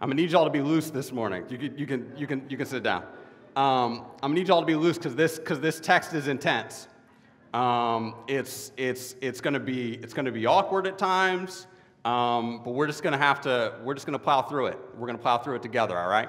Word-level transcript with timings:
I'm 0.00 0.08
gonna 0.08 0.20
need 0.22 0.30
y'all 0.30 0.44
to 0.44 0.50
be 0.50 0.60
loose 0.60 0.90
this 0.90 1.10
morning. 1.10 1.44
You 1.48 1.58
can, 1.58 1.76
you 1.76 1.84
can, 1.84 2.12
you 2.16 2.26
can, 2.28 2.46
you 2.48 2.56
can 2.56 2.66
sit 2.66 2.84
down. 2.84 3.02
Um, 3.56 4.04
I'm 4.22 4.30
gonna 4.30 4.34
need 4.34 4.46
y'all 4.46 4.60
to 4.60 4.66
be 4.66 4.76
loose 4.76 4.96
because 4.96 5.16
this, 5.16 5.40
because 5.40 5.58
this 5.58 5.80
text 5.80 6.14
is 6.14 6.28
intense. 6.28 6.86
Um, 7.52 8.14
it's, 8.28 8.70
it's, 8.76 9.16
it's 9.20 9.40
gonna 9.40 9.58
be, 9.58 9.94
it's 9.94 10.14
gonna 10.14 10.30
be 10.30 10.46
awkward 10.46 10.86
at 10.86 10.98
times, 10.98 11.66
um, 12.04 12.62
but 12.64 12.74
we're 12.74 12.86
just 12.86 13.02
gonna 13.02 13.18
have 13.18 13.40
to, 13.40 13.74
we're 13.82 13.94
just 13.94 14.06
gonna 14.06 14.20
plow 14.20 14.40
through 14.42 14.66
it. 14.66 14.78
We're 14.96 15.08
gonna 15.08 15.18
plow 15.18 15.38
through 15.38 15.56
it 15.56 15.62
together. 15.62 15.98
All 15.98 16.08
right. 16.08 16.28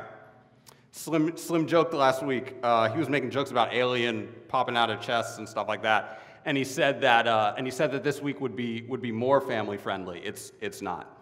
Slim, 0.89 1.37
Slim 1.37 1.67
joked 1.67 1.93
last 1.93 2.23
week. 2.23 2.55
Uh, 2.63 2.89
he 2.89 2.97
was 2.97 3.07
making 3.07 3.29
jokes 3.29 3.51
about 3.51 3.71
alien 3.71 4.29
popping 4.47 4.75
out 4.75 4.89
of 4.89 4.99
chests 4.99 5.37
and 5.37 5.47
stuff 5.47 5.67
like 5.67 5.83
that, 5.83 6.23
and 6.45 6.57
he 6.57 6.63
said 6.63 7.01
that, 7.01 7.27
uh, 7.27 7.53
and 7.55 7.67
he 7.67 7.71
said 7.71 7.91
that 7.91 8.03
this 8.03 8.19
week 8.19 8.41
would 8.41 8.55
be 8.55 8.81
would 8.87 9.01
be 9.01 9.11
more 9.11 9.39
family 9.39 9.77
friendly. 9.77 10.19
It's 10.25 10.53
it's 10.59 10.81
not. 10.81 11.15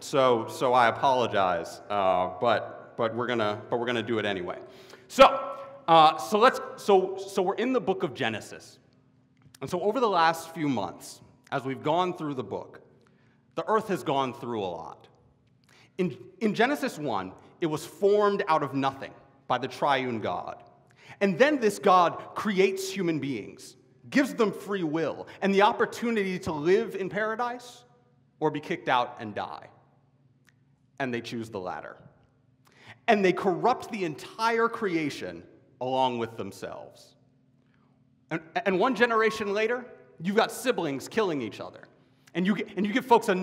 So, 0.00 0.46
so 0.48 0.74
I 0.74 0.88
apologize, 0.88 1.80
uh, 1.90 2.30
but, 2.40 2.96
but, 2.96 3.14
we're 3.16 3.26
gonna, 3.26 3.60
but 3.68 3.80
we're 3.80 3.86
gonna 3.86 4.02
do 4.02 4.18
it 4.18 4.24
anyway. 4.24 4.58
So, 5.08 5.56
uh, 5.88 6.16
so, 6.18 6.38
let's, 6.38 6.60
so, 6.76 7.16
so 7.16 7.42
we're 7.42 7.54
in 7.54 7.72
the 7.72 7.80
book 7.80 8.04
of 8.04 8.14
Genesis. 8.14 8.78
And 9.60 9.68
so 9.68 9.80
over 9.80 9.98
the 9.98 10.08
last 10.08 10.54
few 10.54 10.68
months, 10.68 11.20
as 11.50 11.64
we've 11.64 11.82
gone 11.82 12.16
through 12.16 12.34
the 12.34 12.44
book, 12.44 12.80
the 13.56 13.64
earth 13.66 13.88
has 13.88 14.04
gone 14.04 14.32
through 14.32 14.62
a 14.62 14.66
lot. 14.66 15.08
In, 15.96 16.16
in 16.40 16.54
Genesis 16.54 16.96
1, 16.96 17.32
it 17.60 17.66
was 17.66 17.84
formed 17.84 18.44
out 18.46 18.62
of 18.62 18.74
nothing 18.74 19.12
by 19.48 19.58
the 19.58 19.66
triune 19.66 20.20
God. 20.20 20.62
And 21.20 21.36
then 21.36 21.58
this 21.58 21.80
God 21.80 22.22
creates 22.36 22.88
human 22.88 23.18
beings, 23.18 23.74
gives 24.10 24.32
them 24.34 24.52
free 24.52 24.84
will, 24.84 25.26
and 25.42 25.52
the 25.52 25.62
opportunity 25.62 26.38
to 26.40 26.52
live 26.52 26.94
in 26.94 27.08
paradise 27.08 27.82
or 28.38 28.52
be 28.52 28.60
kicked 28.60 28.88
out 28.88 29.16
and 29.18 29.34
die 29.34 29.66
and 30.98 31.12
they 31.12 31.20
choose 31.20 31.50
the 31.50 31.60
latter. 31.60 31.96
And 33.06 33.24
they 33.24 33.32
corrupt 33.32 33.90
the 33.90 34.04
entire 34.04 34.68
creation 34.68 35.42
along 35.80 36.18
with 36.18 36.36
themselves. 36.36 37.14
And, 38.30 38.40
and 38.66 38.78
one 38.78 38.94
generation 38.94 39.52
later, 39.52 39.86
you've 40.20 40.36
got 40.36 40.52
siblings 40.52 41.08
killing 41.08 41.40
each 41.40 41.60
other. 41.60 41.84
And 42.34 42.46
you, 42.46 42.54
get, 42.54 42.68
and 42.76 42.86
you 42.86 42.92
give 42.92 43.06
folks 43.06 43.28
a, 43.28 43.34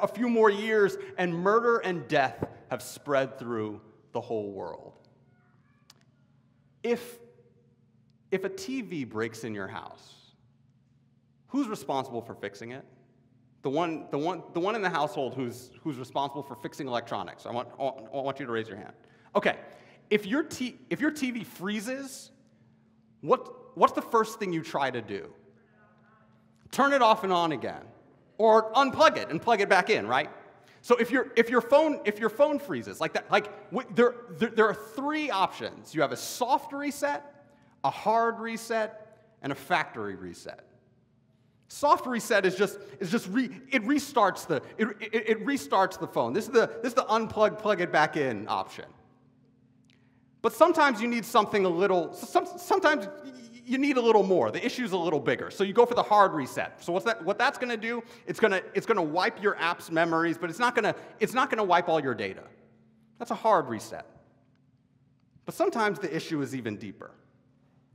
a 0.00 0.08
few 0.08 0.28
more 0.28 0.50
years, 0.50 0.96
and 1.18 1.34
murder 1.34 1.78
and 1.78 2.08
death 2.08 2.44
have 2.70 2.82
spread 2.82 3.38
through 3.38 3.80
the 4.12 4.20
whole 4.20 4.50
world. 4.52 4.94
If, 6.82 7.18
if 8.30 8.44
a 8.44 8.48
TV 8.48 9.08
breaks 9.08 9.44
in 9.44 9.54
your 9.54 9.68
house, 9.68 10.14
who's 11.48 11.68
responsible 11.68 12.22
for 12.22 12.34
fixing 12.34 12.72
it? 12.72 12.84
The 13.62 13.70
one, 13.70 14.06
the 14.10 14.18
one, 14.18 14.42
the 14.54 14.60
one 14.60 14.74
in 14.74 14.82
the 14.82 14.90
household 14.90 15.34
who's, 15.34 15.70
who's 15.82 15.96
responsible 15.96 16.42
for 16.42 16.56
fixing 16.56 16.88
electronics. 16.88 17.46
I 17.46 17.52
want, 17.52 17.68
I 17.78 18.16
want 18.16 18.40
you 18.40 18.46
to 18.46 18.52
raise 18.52 18.68
your 18.68 18.76
hand. 18.76 18.92
Okay, 19.36 19.56
if 20.10 20.26
your, 20.26 20.42
t- 20.42 20.78
if 20.90 21.00
your 21.00 21.12
TV 21.12 21.46
freezes, 21.46 22.32
what, 23.20 23.76
what's 23.78 23.92
the 23.92 24.02
first 24.02 24.38
thing 24.38 24.52
you 24.52 24.62
try 24.62 24.90
to 24.90 25.00
do? 25.00 25.32
Turn 26.72 26.92
it 26.92 27.02
off 27.02 27.22
and 27.22 27.32
on 27.32 27.52
again. 27.52 27.82
Or 28.36 28.72
unplug 28.72 29.16
it 29.16 29.30
and 29.30 29.40
plug 29.40 29.60
it 29.60 29.68
back 29.68 29.90
in, 29.90 30.08
right? 30.08 30.28
So 30.80 30.96
if, 30.96 31.12
your 31.12 31.32
if, 31.36 31.48
your 31.48 31.60
phone, 31.60 32.00
if 32.04 32.18
your 32.18 32.30
phone 32.30 32.58
freezes, 32.58 33.00
like 33.00 33.12
that, 33.12 33.30
like 33.30 33.48
there, 33.94 34.16
there, 34.30 34.50
there 34.50 34.66
are 34.66 34.74
three 34.74 35.30
options. 35.30 35.94
You 35.94 36.00
have 36.00 36.10
a 36.10 36.16
soft 36.16 36.72
reset, 36.72 37.46
a 37.84 37.90
hard 37.90 38.40
reset, 38.40 39.16
and 39.42 39.52
a 39.52 39.54
factory 39.54 40.16
reset. 40.16 40.64
Soft 41.72 42.06
reset 42.06 42.44
is 42.44 42.54
just, 42.54 42.78
is 43.00 43.10
just 43.10 43.26
re, 43.28 43.48
it 43.70 43.82
restarts 43.84 44.46
the 44.46 44.56
it, 44.76 44.88
it, 45.00 45.30
it, 45.30 45.46
restarts 45.46 45.98
the 45.98 46.06
phone. 46.06 46.34
This 46.34 46.44
is 46.44 46.50
the 46.50 46.66
this 46.82 46.88
is 46.88 46.94
the 46.94 47.04
unplug, 47.04 47.58
plug 47.58 47.80
it 47.80 47.90
back 47.90 48.18
in 48.18 48.46
option. 48.46 48.84
But 50.42 50.52
sometimes 50.52 51.00
you 51.00 51.08
need 51.08 51.24
something 51.24 51.64
a 51.64 51.70
little. 51.70 52.12
Some, 52.12 52.46
sometimes 52.58 53.08
you 53.64 53.78
need 53.78 53.96
a 53.96 54.02
little 54.02 54.22
more. 54.22 54.50
The 54.50 54.64
issue's 54.64 54.92
a 54.92 54.98
little 54.98 55.18
bigger. 55.18 55.50
So 55.50 55.64
you 55.64 55.72
go 55.72 55.86
for 55.86 55.94
the 55.94 56.02
hard 56.02 56.34
reset. 56.34 56.84
So 56.84 56.92
what's 56.92 57.06
that? 57.06 57.24
What 57.24 57.38
that's 57.38 57.56
going 57.56 57.70
to 57.70 57.78
do? 57.78 58.02
It's 58.26 58.38
going 58.38 58.52
to 58.52 58.62
it's 58.74 58.84
to 58.84 59.00
wipe 59.00 59.42
your 59.42 59.56
app's 59.56 59.90
memories, 59.90 60.36
but 60.36 60.50
it's 60.50 60.58
not 60.58 60.74
going 60.74 60.94
to 61.56 61.64
wipe 61.64 61.88
all 61.88 62.00
your 62.00 62.14
data. 62.14 62.42
That's 63.18 63.30
a 63.30 63.34
hard 63.34 63.70
reset. 63.70 64.04
But 65.46 65.54
sometimes 65.54 65.98
the 66.00 66.14
issue 66.14 66.42
is 66.42 66.54
even 66.54 66.76
deeper. 66.76 67.12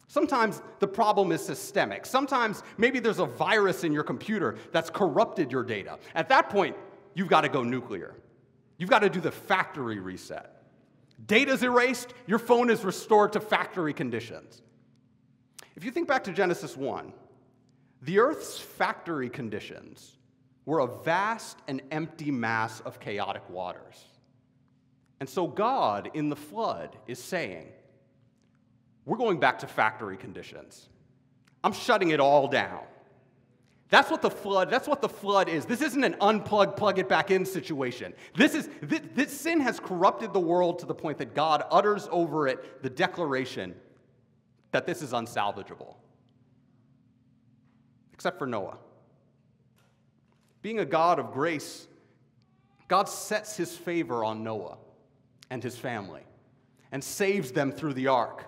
Sometimes 0.08 0.62
the 0.80 0.88
problem 0.88 1.32
is 1.32 1.46
systemic. 1.46 2.06
Sometimes 2.06 2.64
maybe 2.78 3.00
there's 3.00 3.20
a 3.20 3.26
virus 3.26 3.84
in 3.84 3.92
your 3.92 4.04
computer 4.04 4.56
that's 4.72 4.90
corrupted 4.90 5.52
your 5.52 5.64
data. 5.64 6.00
At 6.16 6.30
that 6.30 6.50
point, 6.50 6.76
you've 7.14 7.28
got 7.28 7.42
to 7.42 7.50
go 7.50 7.64
nuclear. 7.64 8.16
You've 8.78 8.90
got 8.90 9.00
to 9.00 9.10
do 9.10 9.20
the 9.20 9.32
factory 9.32 10.00
reset. 10.00 10.64
Data's 11.26 11.64
erased, 11.64 12.14
your 12.26 12.40
phone 12.40 12.70
is 12.70 12.86
restored 12.86 13.34
to 13.34 13.40
factory 13.40 13.94
conditions. 13.94 14.62
If 15.76 15.84
you 15.84 15.92
think 15.92 16.08
back 16.08 16.24
to 16.26 16.32
Genesis 16.32 16.78
1, 16.78 17.12
the 18.04 18.20
earth's 18.20 18.58
factory 18.60 19.30
conditions 19.30 20.18
were 20.66 20.80
a 20.80 20.88
vast 20.88 21.58
and 21.68 21.82
empty 21.92 22.30
mass 22.30 22.82
of 22.82 23.00
chaotic 23.00 23.50
waters. 23.50 24.06
And 25.20 25.28
so 25.28 25.48
God, 25.48 26.12
in 26.14 26.30
the 26.30 26.36
flood, 26.36 26.98
is 27.08 27.22
saying, 27.22 27.68
we're 29.08 29.18
going 29.18 29.40
back 29.40 29.60
to 29.60 29.68
factory 29.68 30.18
conditions. 30.18 30.90
I'm 31.64 31.72
shutting 31.72 32.10
it 32.10 32.20
all 32.20 32.48
down. 32.48 32.82
That's 33.90 34.12
what 34.12 34.22
the 34.22 34.30
flood, 34.30 34.70
that's 34.70 34.88
what 34.88 35.02
the 35.02 35.08
flood 35.08 35.48
is. 35.48 35.66
This 35.66 35.82
isn't 35.82 36.04
an 36.04 36.16
unplug, 36.16 36.76
plug 36.76 37.00
it 37.00 37.08
back 37.08 37.32
in 37.32 37.46
situation. 37.46 38.14
This 38.36 38.54
is 38.54 38.70
this, 38.82 39.00
this 39.16 39.32
sin 39.32 39.62
has 39.62 39.80
corrupted 39.80 40.34
the 40.34 40.42
world 40.42 40.80
to 40.80 40.86
the 40.86 40.94
point 40.94 41.18
that 41.20 41.34
God 41.34 41.64
utters 41.72 42.10
over 42.12 42.50
it 42.50 42.84
the 42.84 42.90
declaration 42.90 43.74
that 44.72 44.86
this 44.86 45.02
is 45.02 45.14
unsalvageable. 45.14 45.96
Except 48.14 48.38
for 48.38 48.46
Noah. 48.46 48.78
Being 50.62 50.80
a 50.80 50.86
God 50.86 51.18
of 51.18 51.32
grace, 51.32 51.88
God 52.90 53.08
sets 53.08 53.56
his 53.56 53.74
favor 53.74 54.26
on 54.26 54.44
Noah 54.44 54.78
and 55.50 55.64
his 55.64 55.78
family 55.78 56.24
and 56.92 57.02
saves 57.02 57.54
them 57.54 57.72
through 57.72 57.94
the 57.94 58.08
ark. 58.08 58.47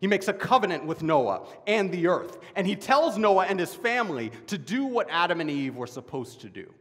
He 0.00 0.06
makes 0.06 0.28
a 0.28 0.32
covenant 0.32 0.86
with 0.86 1.02
Noah 1.02 1.46
and 1.66 1.92
the 1.92 2.06
earth, 2.06 2.38
and 2.56 2.66
he 2.66 2.74
tells 2.74 3.18
Noah 3.18 3.44
and 3.44 3.60
his 3.60 3.74
family 3.74 4.32
to 4.46 4.56
do 4.56 4.86
what 4.86 5.06
Adam 5.10 5.40
and 5.40 5.50
Eve 5.50 5.76
were 5.76 5.86
supposed 5.86 6.40
to 6.40 6.48
do 6.48 6.72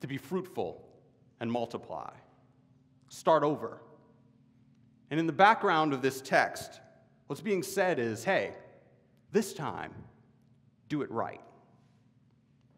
to 0.00 0.06
be 0.06 0.16
fruitful 0.16 0.84
and 1.40 1.50
multiply. 1.50 2.12
Start 3.08 3.42
over. 3.42 3.80
And 5.10 5.18
in 5.18 5.26
the 5.26 5.32
background 5.32 5.92
of 5.92 6.00
this 6.00 6.20
text, 6.20 6.80
what's 7.26 7.42
being 7.42 7.62
said 7.62 7.98
is 7.98 8.24
hey, 8.24 8.52
this 9.32 9.52
time, 9.52 9.92
do 10.88 11.02
it 11.02 11.10
right. 11.10 11.40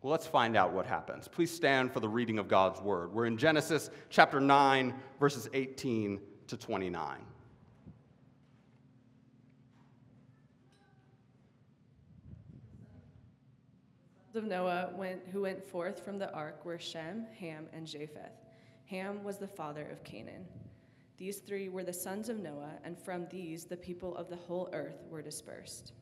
Well, 0.00 0.10
let's 0.10 0.26
find 0.26 0.56
out 0.56 0.72
what 0.72 0.86
happens. 0.86 1.28
Please 1.28 1.50
stand 1.50 1.92
for 1.92 2.00
the 2.00 2.08
reading 2.08 2.38
of 2.38 2.48
God's 2.48 2.80
word. 2.80 3.12
We're 3.12 3.26
in 3.26 3.38
Genesis 3.38 3.90
chapter 4.10 4.40
9, 4.40 4.94
verses 5.18 5.48
18 5.54 6.20
to 6.48 6.56
29. 6.56 7.16
Of 14.36 14.44
Noah 14.44 14.90
went, 14.94 15.22
who 15.32 15.42
went 15.42 15.64
forth 15.64 16.04
from 16.04 16.18
the 16.18 16.32
ark 16.32 16.64
were 16.64 16.78
Shem, 16.78 17.26
Ham, 17.38 17.66
and 17.72 17.86
Japheth. 17.86 18.44
Ham 18.86 19.22
was 19.24 19.38
the 19.38 19.46
father 19.46 19.86
of 19.90 20.04
Canaan. 20.04 20.46
These 21.16 21.38
three 21.38 21.68
were 21.68 21.84
the 21.84 21.92
sons 21.92 22.28
of 22.28 22.40
Noah, 22.40 22.78
and 22.84 22.98
from 22.98 23.26
these 23.30 23.64
the 23.64 23.76
people 23.76 24.16
of 24.16 24.28
the 24.28 24.36
whole 24.36 24.68
earth 24.72 25.06
were 25.08 25.22
dispersed. 25.22 25.92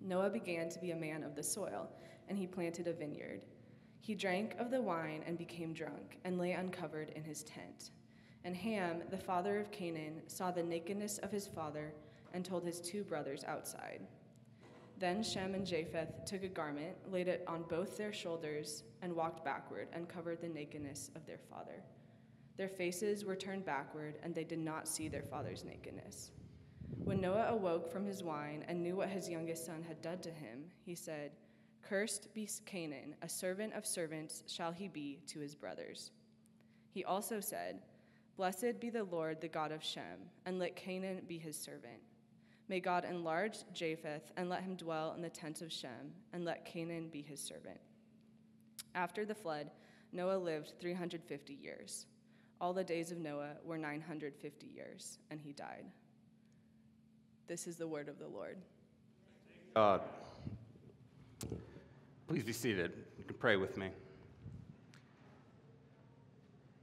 Noah 0.00 0.30
began 0.30 0.68
to 0.70 0.78
be 0.78 0.90
a 0.92 0.96
man 0.96 1.22
of 1.22 1.34
the 1.34 1.42
soil, 1.42 1.88
and 2.28 2.38
he 2.38 2.46
planted 2.46 2.88
a 2.88 2.92
vineyard. 2.92 3.42
He 4.00 4.14
drank 4.14 4.54
of 4.58 4.70
the 4.70 4.80
wine 4.80 5.22
and 5.26 5.36
became 5.36 5.72
drunk, 5.72 6.18
and 6.24 6.38
lay 6.38 6.52
uncovered 6.52 7.10
in 7.10 7.24
his 7.24 7.42
tent. 7.42 7.90
And 8.44 8.56
Ham, 8.56 9.02
the 9.10 9.18
father 9.18 9.58
of 9.58 9.72
Canaan, 9.72 10.22
saw 10.28 10.50
the 10.50 10.62
nakedness 10.62 11.18
of 11.18 11.30
his 11.30 11.46
father, 11.46 11.92
and 12.32 12.44
told 12.44 12.64
his 12.64 12.80
two 12.80 13.02
brothers 13.04 13.44
outside. 13.44 14.00
Then 14.98 15.22
Shem 15.22 15.54
and 15.54 15.66
Japheth 15.66 16.24
took 16.24 16.42
a 16.42 16.48
garment, 16.48 16.96
laid 17.10 17.28
it 17.28 17.44
on 17.46 17.64
both 17.68 17.98
their 17.98 18.12
shoulders, 18.12 18.84
and 19.02 19.14
walked 19.14 19.44
backward 19.44 19.88
and 19.92 20.08
covered 20.08 20.40
the 20.40 20.48
nakedness 20.48 21.10
of 21.14 21.26
their 21.26 21.38
father. 21.38 21.82
Their 22.56 22.68
faces 22.68 23.24
were 23.24 23.36
turned 23.36 23.66
backward, 23.66 24.18
and 24.22 24.34
they 24.34 24.44
did 24.44 24.58
not 24.58 24.88
see 24.88 25.08
their 25.08 25.22
father's 25.22 25.64
nakedness. 25.64 26.30
When 27.04 27.20
Noah 27.20 27.48
awoke 27.50 27.92
from 27.92 28.06
his 28.06 28.24
wine 28.24 28.64
and 28.68 28.82
knew 28.82 28.96
what 28.96 29.10
his 29.10 29.28
youngest 29.28 29.66
son 29.66 29.84
had 29.86 30.00
done 30.00 30.18
to 30.20 30.30
him, 30.30 30.64
he 30.84 30.94
said, 30.94 31.32
Cursed 31.82 32.32
be 32.34 32.48
Canaan, 32.64 33.14
a 33.22 33.28
servant 33.28 33.74
of 33.74 33.86
servants 33.86 34.42
shall 34.46 34.72
he 34.72 34.88
be 34.88 35.20
to 35.28 35.38
his 35.38 35.54
brothers. 35.54 36.10
He 36.90 37.04
also 37.04 37.38
said, 37.38 37.80
Blessed 38.36 38.80
be 38.80 38.90
the 38.90 39.04
Lord, 39.04 39.40
the 39.40 39.48
God 39.48 39.70
of 39.70 39.84
Shem, 39.84 40.30
and 40.46 40.58
let 40.58 40.74
Canaan 40.74 41.22
be 41.28 41.38
his 41.38 41.56
servant. 41.56 42.00
May 42.68 42.80
God 42.80 43.04
enlarge 43.04 43.58
Japheth 43.72 44.32
and 44.36 44.48
let 44.48 44.62
him 44.62 44.74
dwell 44.74 45.12
in 45.14 45.22
the 45.22 45.30
tent 45.30 45.62
of 45.62 45.72
Shem, 45.72 46.12
and 46.32 46.44
let 46.44 46.64
Canaan 46.64 47.08
be 47.08 47.22
his 47.22 47.40
servant. 47.40 47.78
After 48.94 49.24
the 49.24 49.34
flood, 49.34 49.70
Noah 50.12 50.38
lived 50.38 50.74
350 50.80 51.54
years. 51.54 52.06
All 52.60 52.72
the 52.72 52.82
days 52.82 53.12
of 53.12 53.18
Noah 53.18 53.52
were 53.64 53.78
950 53.78 54.66
years, 54.66 55.18
and 55.30 55.40
he 55.40 55.52
died. 55.52 55.84
This 57.46 57.66
is 57.66 57.76
the 57.76 57.86
word 57.86 58.08
of 58.08 58.18
the 58.18 58.26
Lord. 58.26 58.56
God. 59.74 60.00
Please 62.26 62.42
be 62.42 62.52
seated. 62.52 62.92
You 63.18 63.24
can 63.24 63.36
pray 63.36 63.56
with 63.56 63.76
me. 63.76 63.90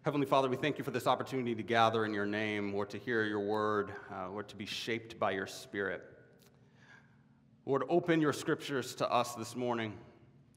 Heavenly 0.03 0.27
Father, 0.27 0.49
we 0.49 0.57
thank 0.57 0.77
you 0.77 0.83
for 0.83 0.91
this 0.91 1.07
opportunity 1.07 1.55
to 1.55 1.63
gather 1.63 2.03
in 2.03 2.13
your 2.13 2.25
name 2.25 2.75
or 2.75 2.85
to 2.85 2.97
hear 2.97 3.23
your 3.23 3.39
word 3.39 3.93
uh, 4.11 4.27
or 4.27 4.43
to 4.43 4.53
be 4.53 4.65
shaped 4.65 5.17
by 5.17 5.31
your 5.31 5.47
spirit. 5.47 6.03
Lord, 7.65 7.83
open 7.87 8.19
your 8.19 8.33
scriptures 8.33 8.95
to 8.95 9.09
us 9.09 9.33
this 9.35 9.55
morning. 9.55 9.93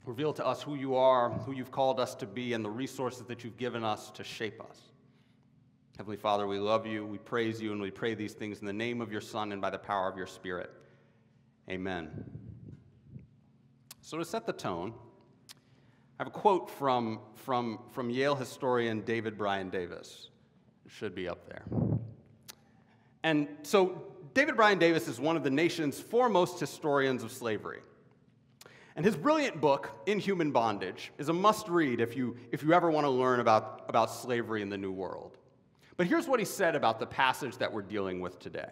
Reveal 0.04 0.32
to 0.32 0.44
us 0.44 0.64
who 0.64 0.75
you 0.75 0.96
are, 0.96 1.31
who 1.31 1.52
you've 1.52 1.70
called 1.70 2.00
us 2.00 2.16
to 2.16 2.26
be, 2.26 2.54
and 2.54 2.64
the 2.64 2.70
resources 2.70 3.22
that 3.28 3.44
you've 3.44 3.56
given 3.56 3.84
us 3.84 4.10
to 4.10 4.25
shape 4.25 4.60
us. 4.60 4.81
Heavenly 5.96 6.16
Father, 6.16 6.49
we 6.49 6.58
love 6.58 6.84
you, 6.84 7.06
we 7.06 7.19
praise 7.19 7.62
you, 7.62 7.70
and 7.70 7.81
we 7.81 7.92
pray 7.92 8.14
these 8.14 8.32
things 8.32 8.58
in 8.58 8.66
the 8.66 8.72
name 8.72 9.00
of 9.00 9.12
your 9.12 9.20
Son 9.20 9.52
and 9.52 9.62
by 9.62 9.70
the 9.70 9.78
power 9.78 10.10
of 10.10 10.16
your 10.16 10.26
Spirit. 10.26 10.72
Amen. 11.70 12.25
So, 14.00 14.19
to 14.19 14.25
set 14.25 14.44
the 14.44 14.52
tone, 14.52 14.92
I 16.18 16.22
have 16.22 16.28
a 16.28 16.30
quote 16.30 16.70
from, 16.70 17.20
from, 17.34 17.78
from 17.92 18.08
Yale 18.08 18.34
historian 18.34 19.02
David 19.02 19.36
Brion 19.36 19.68
Davis. 19.68 20.30
It 20.86 20.92
should 20.92 21.14
be 21.14 21.28
up 21.28 21.46
there. 21.46 21.64
And 23.22 23.48
so, 23.62 24.02
David 24.32 24.56
Brion 24.56 24.78
Davis 24.78 25.08
is 25.08 25.20
one 25.20 25.36
of 25.36 25.44
the 25.44 25.50
nation's 25.50 26.00
foremost 26.00 26.58
historians 26.58 27.22
of 27.22 27.32
slavery. 27.32 27.80
And 28.94 29.04
his 29.04 29.14
brilliant 29.14 29.60
book, 29.60 29.90
Inhuman 30.06 30.52
Bondage, 30.52 31.12
is 31.18 31.28
a 31.28 31.34
must 31.34 31.68
read 31.68 32.00
if 32.00 32.16
you, 32.16 32.36
if 32.50 32.62
you 32.62 32.72
ever 32.72 32.90
want 32.90 33.04
to 33.04 33.10
learn 33.10 33.40
about, 33.40 33.84
about 33.88 34.10
slavery 34.10 34.62
in 34.62 34.70
the 34.70 34.78
New 34.78 34.92
World. 34.92 35.36
But 35.98 36.06
here's 36.06 36.26
what 36.26 36.38
he 36.38 36.46
said 36.46 36.74
about 36.74 36.98
the 36.98 37.06
passage 37.06 37.58
that 37.58 37.70
we're 37.70 37.82
dealing 37.82 38.20
with 38.20 38.38
today 38.38 38.70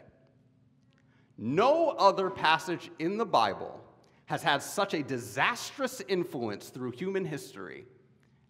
No 1.37 1.91
other 1.91 2.31
passage 2.31 2.91
in 2.99 3.19
the 3.19 3.27
Bible 3.27 3.85
has 4.27 4.43
had 4.43 4.63
such 4.63 4.95
a 4.95 5.03
disastrous 5.03 6.01
influence 6.09 6.69
through 6.69 6.93
human 6.93 7.25
history 7.25 7.87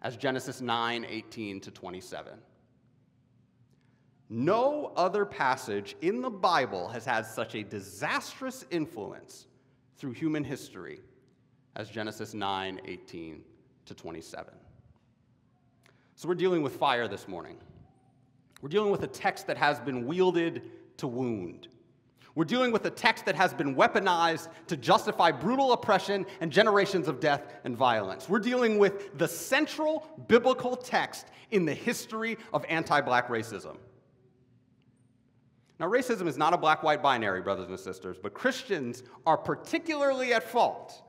as 0.01 0.15
Genesis 0.15 0.61
9 0.61 1.05
18 1.07 1.59
to 1.61 1.71
27. 1.71 2.33
No 4.29 4.91
other 4.95 5.25
passage 5.25 5.95
in 6.01 6.21
the 6.21 6.29
Bible 6.29 6.87
has 6.87 7.05
had 7.05 7.25
such 7.25 7.55
a 7.55 7.63
disastrous 7.63 8.65
influence 8.71 9.47
through 9.97 10.13
human 10.13 10.43
history 10.43 11.01
as 11.75 11.89
Genesis 11.89 12.33
9 12.33 12.81
18 12.85 13.43
to 13.85 13.93
27. 13.93 14.53
So 16.15 16.27
we're 16.27 16.35
dealing 16.35 16.63
with 16.63 16.77
fire 16.77 17.07
this 17.07 17.27
morning. 17.27 17.57
We're 18.61 18.69
dealing 18.69 18.91
with 18.91 19.03
a 19.03 19.07
text 19.07 19.47
that 19.47 19.57
has 19.57 19.79
been 19.79 20.07
wielded 20.07 20.63
to 20.97 21.07
wound. 21.07 21.67
We're 22.35 22.43
dealing 22.43 22.73
with 22.73 22.85
a 22.85 22.89
text 22.89 23.25
that 23.25 23.35
has 23.35 23.53
been 23.53 23.75
weaponized 23.75 24.49
to 24.67 24.75
justify 24.75 25.31
brutal 25.31 25.71
oppression 25.71 26.25
and 26.41 26.51
generations 26.51 27.07
of 27.07 27.21
death 27.21 27.53
and 27.63 27.77
violence. 27.77 28.27
We're 28.27 28.39
dealing 28.39 28.77
with 28.77 29.17
the 29.17 29.27
central 29.27 30.05
biblical 30.27 30.75
text 30.75 31.27
in 31.51 31.63
the 31.63 31.73
history 31.73 32.37
of 32.53 32.65
anti 32.67 32.99
black 32.99 33.29
racism. 33.29 33.77
Now, 35.79 35.87
racism 35.87 36.27
is 36.27 36.37
not 36.37 36.53
a 36.53 36.57
black 36.57 36.83
white 36.83 37.01
binary, 37.01 37.41
brothers 37.41 37.69
and 37.69 37.79
sisters, 37.79 38.17
but 38.21 38.33
Christians 38.33 39.03
are 39.25 39.37
particularly 39.37 40.33
at 40.33 40.43
fault 40.43 41.03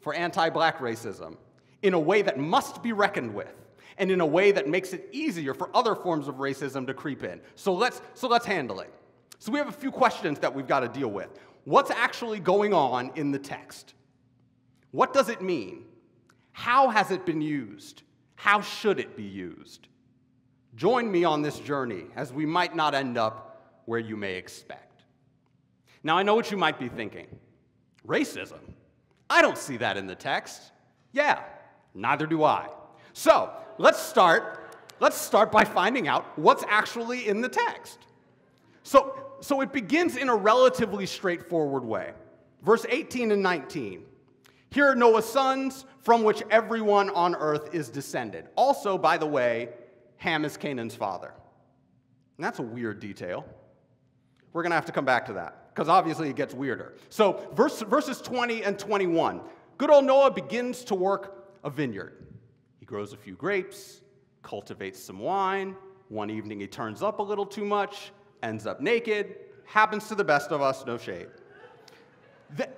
for 0.00 0.14
anti 0.14 0.48
black 0.48 0.78
racism 0.78 1.36
in 1.82 1.94
a 1.94 2.00
way 2.00 2.22
that 2.22 2.38
must 2.38 2.82
be 2.82 2.92
reckoned 2.92 3.32
with 3.32 3.54
and 3.98 4.10
in 4.10 4.20
a 4.20 4.26
way 4.26 4.50
that 4.50 4.68
makes 4.68 4.92
it 4.92 5.08
easier 5.12 5.54
for 5.54 5.70
other 5.76 5.94
forms 5.94 6.26
of 6.26 6.36
racism 6.36 6.86
to 6.88 6.94
creep 6.94 7.22
in. 7.22 7.40
So 7.54 7.72
let's, 7.72 8.00
so 8.14 8.26
let's 8.26 8.46
handle 8.46 8.80
it. 8.80 8.92
So 9.42 9.50
we 9.50 9.58
have 9.58 9.66
a 9.66 9.72
few 9.72 9.90
questions 9.90 10.38
that 10.38 10.54
we've 10.54 10.68
got 10.68 10.80
to 10.80 10.88
deal 10.88 11.10
with. 11.10 11.28
What's 11.64 11.90
actually 11.90 12.38
going 12.38 12.72
on 12.72 13.10
in 13.16 13.32
the 13.32 13.40
text? 13.40 13.94
What 14.92 15.12
does 15.12 15.28
it 15.28 15.42
mean? 15.42 15.82
How 16.52 16.90
has 16.90 17.10
it 17.10 17.26
been 17.26 17.40
used? 17.40 18.04
How 18.36 18.60
should 18.60 19.00
it 19.00 19.16
be 19.16 19.24
used? 19.24 19.88
Join 20.76 21.10
me 21.10 21.24
on 21.24 21.42
this 21.42 21.58
journey 21.58 22.04
as 22.14 22.32
we 22.32 22.46
might 22.46 22.76
not 22.76 22.94
end 22.94 23.18
up 23.18 23.80
where 23.86 23.98
you 23.98 24.16
may 24.16 24.36
expect. 24.36 25.02
Now, 26.04 26.16
I 26.16 26.22
know 26.22 26.36
what 26.36 26.52
you 26.52 26.56
might 26.56 26.78
be 26.78 26.88
thinking 26.88 27.26
racism. 28.06 28.60
I 29.28 29.42
don't 29.42 29.58
see 29.58 29.76
that 29.78 29.96
in 29.96 30.06
the 30.06 30.14
text. 30.14 30.70
Yeah, 31.10 31.42
neither 31.94 32.28
do 32.28 32.44
I. 32.44 32.68
So, 33.12 33.50
let's 33.78 33.98
start 34.00 34.60
let's 35.00 35.20
start 35.20 35.50
by 35.50 35.64
finding 35.64 36.06
out 36.06 36.38
what's 36.38 36.62
actually 36.68 37.26
in 37.26 37.40
the 37.40 37.48
text. 37.48 37.98
So, 38.84 39.31
so 39.42 39.60
it 39.60 39.72
begins 39.72 40.16
in 40.16 40.28
a 40.28 40.34
relatively 40.34 41.04
straightforward 41.04 41.84
way. 41.84 42.12
Verse 42.62 42.86
18 42.88 43.32
and 43.32 43.42
19. 43.42 44.04
Here 44.70 44.86
are 44.86 44.94
Noah's 44.94 45.26
sons, 45.26 45.84
from 46.00 46.22
which 46.22 46.42
everyone 46.50 47.10
on 47.10 47.34
earth 47.34 47.74
is 47.74 47.90
descended. 47.90 48.46
Also, 48.56 48.96
by 48.96 49.18
the 49.18 49.26
way, 49.26 49.68
Ham 50.16 50.44
is 50.44 50.56
Canaan's 50.56 50.94
father. 50.94 51.34
And 52.38 52.44
that's 52.44 52.60
a 52.60 52.62
weird 52.62 53.00
detail. 53.00 53.44
We're 54.52 54.62
going 54.62 54.70
to 54.70 54.76
have 54.76 54.86
to 54.86 54.92
come 54.92 55.04
back 55.04 55.26
to 55.26 55.34
that 55.34 55.74
because 55.74 55.88
obviously 55.88 56.30
it 56.30 56.36
gets 56.36 56.54
weirder. 56.54 56.94
So, 57.08 57.48
verse, 57.54 57.82
verses 57.82 58.20
20 58.20 58.62
and 58.62 58.78
21. 58.78 59.40
Good 59.76 59.90
old 59.90 60.04
Noah 60.04 60.30
begins 60.30 60.84
to 60.84 60.94
work 60.94 61.48
a 61.64 61.70
vineyard. 61.70 62.26
He 62.78 62.86
grows 62.86 63.12
a 63.12 63.16
few 63.16 63.34
grapes, 63.34 64.02
cultivates 64.42 65.02
some 65.02 65.18
wine. 65.18 65.76
One 66.08 66.30
evening 66.30 66.60
he 66.60 66.66
turns 66.66 67.02
up 67.02 67.18
a 67.18 67.22
little 67.22 67.46
too 67.46 67.64
much, 67.64 68.12
ends 68.42 68.66
up 68.66 68.80
naked, 68.80 69.36
happens 69.64 70.08
to 70.08 70.14
the 70.14 70.24
best 70.24 70.50
of 70.50 70.60
us, 70.60 70.84
no 70.86 70.98
shade. 70.98 71.28
The, 72.56 72.68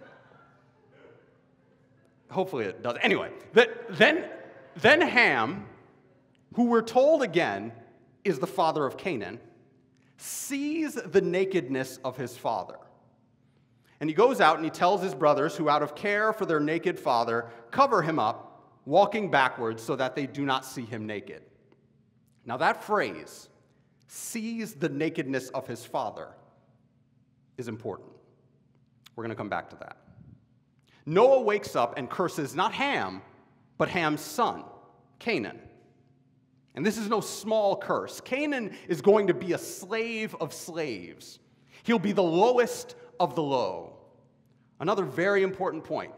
hopefully 2.31 2.67
it 2.67 2.83
does. 2.83 2.97
Anyway, 3.03 3.31
the, 3.53 3.71
then, 3.91 4.29
then 4.77 5.01
Ham, 5.01 5.67
who 6.55 6.67
we're 6.67 6.83
told 6.83 7.23
again 7.23 7.73
is 8.25 8.39
the 8.39 8.47
father 8.47 8.87
of 8.87 8.97
Canaan, 8.97 9.41
sees 10.17 10.95
the 10.95 11.21
nakedness 11.21 11.99
of 12.05 12.17
his 12.17 12.37
father. 12.37 12.79
And 14.01 14.11
he 14.11 14.15
goes 14.15 14.41
out 14.41 14.57
and 14.57 14.65
he 14.65 14.71
tells 14.71 15.03
his 15.03 15.15
brothers, 15.15 15.57
who 15.57 15.69
out 15.69 15.83
of 15.83 15.95
care 15.95 16.33
for 16.33 16.47
their 16.47 16.61
naked 16.61 16.99
father, 16.99 17.51
cover 17.71 18.03
him 18.03 18.19
up, 18.19 18.71
walking 18.85 19.31
backwards 19.31 19.83
so 19.83 19.97
that 19.97 20.15
they 20.15 20.27
do 20.27 20.45
not 20.45 20.65
see 20.65 20.85
him 20.85 21.07
naked. 21.07 21.43
Now, 22.45 22.59
that 22.59 22.85
phrase, 22.85 23.49
sees 24.07 24.75
the 24.75 24.89
nakedness 24.89 25.49
of 25.51 25.67
his 25.67 25.85
father 25.85 26.29
is 27.57 27.69
important. 27.69 28.11
We're 29.17 29.25
going 29.25 29.31
to 29.31 29.37
come 29.37 29.49
back 29.49 29.71
to 29.71 29.77
that. 29.77 29.97
Noah 31.07 31.43
wakes 31.43 31.77
up 31.77 31.99
and 31.99 32.09
curses 32.09 32.55
not 32.55 32.73
Ham, 32.73 33.23
but 33.79 33.89
Ham's 33.89 34.21
son, 34.21 34.65
Canaan. 35.19 35.61
And 36.75 36.85
this 36.85 36.99
is 36.99 37.09
no 37.09 37.21
small 37.21 37.77
curse. 37.77 38.21
Canaan 38.21 38.75
is 38.89 39.01
going 39.01 39.29
to 39.29 39.35
be 39.35 39.53
a 39.53 39.59
slave 39.59 40.35
of 40.41 40.53
slaves, 40.53 41.39
he'll 41.85 41.99
be 41.99 42.13
the 42.13 42.23
lowest 42.23 42.97
of 43.21 43.35
the 43.35 43.43
low. 43.43 43.93
Another 44.81 45.05
very 45.05 45.43
important 45.43 45.85
point, 45.85 46.13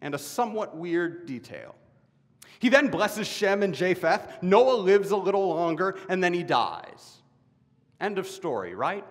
and 0.00 0.14
a 0.14 0.18
somewhat 0.18 0.76
weird 0.76 1.26
detail. 1.26 1.74
He 2.58 2.68
then 2.68 2.88
blesses 2.88 3.26
Shem 3.26 3.62
and 3.62 3.74
Japheth. 3.74 4.42
Noah 4.42 4.76
lives 4.76 5.10
a 5.10 5.16
little 5.16 5.48
longer, 5.48 5.96
and 6.08 6.22
then 6.22 6.32
he 6.32 6.42
dies. 6.42 7.18
End 8.00 8.18
of 8.18 8.26
story, 8.26 8.74
right? 8.74 9.04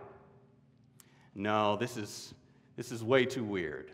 No, 1.33 1.75
this 1.75 1.97
is, 1.97 2.33
this 2.75 2.91
is 2.91 3.03
way 3.03 3.25
too 3.25 3.43
weird. 3.43 3.91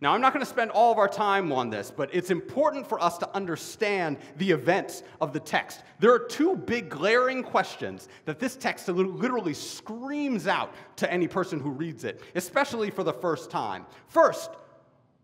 Now, 0.00 0.12
I'm 0.12 0.20
not 0.20 0.34
going 0.34 0.44
to 0.44 0.50
spend 0.50 0.70
all 0.72 0.92
of 0.92 0.98
our 0.98 1.08
time 1.08 1.50
on 1.52 1.70
this, 1.70 1.90
but 1.90 2.14
it's 2.14 2.30
important 2.30 2.86
for 2.86 3.02
us 3.02 3.16
to 3.18 3.34
understand 3.34 4.18
the 4.36 4.50
events 4.50 5.02
of 5.22 5.32
the 5.32 5.40
text. 5.40 5.82
There 6.00 6.12
are 6.12 6.18
two 6.18 6.54
big 6.54 6.90
glaring 6.90 7.42
questions 7.42 8.08
that 8.26 8.38
this 8.38 8.56
text 8.56 8.88
literally 8.88 9.54
screams 9.54 10.46
out 10.46 10.74
to 10.96 11.10
any 11.10 11.26
person 11.26 11.60
who 11.60 11.70
reads 11.70 12.04
it, 12.04 12.20
especially 12.34 12.90
for 12.90 13.04
the 13.04 13.12
first 13.12 13.50
time. 13.50 13.86
First, 14.08 14.50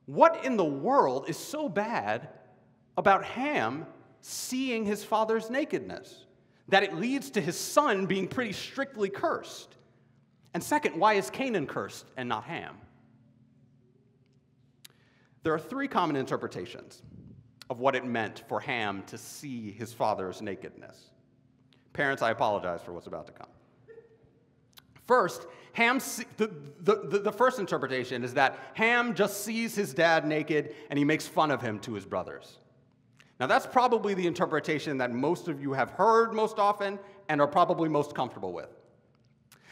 what 0.07 0.43
in 0.45 0.57
the 0.57 0.65
world 0.65 1.29
is 1.29 1.37
so 1.37 1.69
bad 1.69 2.29
about 2.97 3.25
Ham 3.25 3.87
seeing 4.21 4.85
his 4.85 5.03
father's 5.03 5.51
nakedness, 5.51 6.27
that 6.69 6.83
it 6.83 6.95
leads 6.95 7.31
to 7.31 7.41
his 7.41 7.59
son 7.59 8.07
being 8.07 8.29
pretty 8.29 8.53
strictly 8.53 9.09
cursed. 9.09 9.77
And 10.55 10.63
second, 10.63 10.99
why 10.99 11.15
is 11.15 11.31
Canaan 11.31 11.67
cursed 11.67 12.07
and 12.17 12.29
not 12.29 12.45
Ham? 12.45 12.77
There 15.43 15.53
are 15.53 15.59
three 15.59 15.89
common 15.89 16.17
interpretations 16.17 17.03
of 17.69 17.81
what 17.81 17.97
it 17.97 18.05
meant 18.05 18.45
for 18.49 18.61
Ham 18.61 19.03
to 19.07 19.19
see 19.19 19.73
his 19.73 19.93
father's 19.93 20.41
nakedness. 20.41 21.11
Parents, 21.93 22.23
I 22.23 22.31
apologize 22.31 22.81
for 22.83 22.93
what's 22.93 23.07
about 23.07 23.27
to 23.27 23.33
come. 23.33 23.49
First, 25.07 25.47
Ham, 25.73 25.99
the, 26.37 26.51
the, 26.81 27.19
the, 27.19 27.33
first 27.33 27.59
interpretation 27.59 28.25
is 28.25 28.35
that 28.35 28.59
Ham 28.75 29.15
just 29.15 29.43
sees 29.43 29.75
his 29.75 29.93
dad 29.95 30.27
naked 30.27 30.75
and 30.91 30.99
he 30.99 31.05
makes 31.05 31.27
fun 31.27 31.51
of 31.51 31.61
him 31.61 31.79
to 31.81 31.95
his 31.95 32.05
brothers. 32.05 32.59
Now, 33.43 33.49
that's 33.49 33.67
probably 33.67 34.15
the 34.15 34.29
interpretation 34.29 34.99
that 34.99 35.11
most 35.11 35.49
of 35.49 35.61
you 35.61 35.73
have 35.73 35.91
heard 35.91 36.33
most 36.33 36.61
often 36.61 36.97
and 37.29 37.41
are 37.41 37.49
probably 37.49 37.89
most 37.89 38.15
comfortable 38.15 38.53
with. 38.53 38.69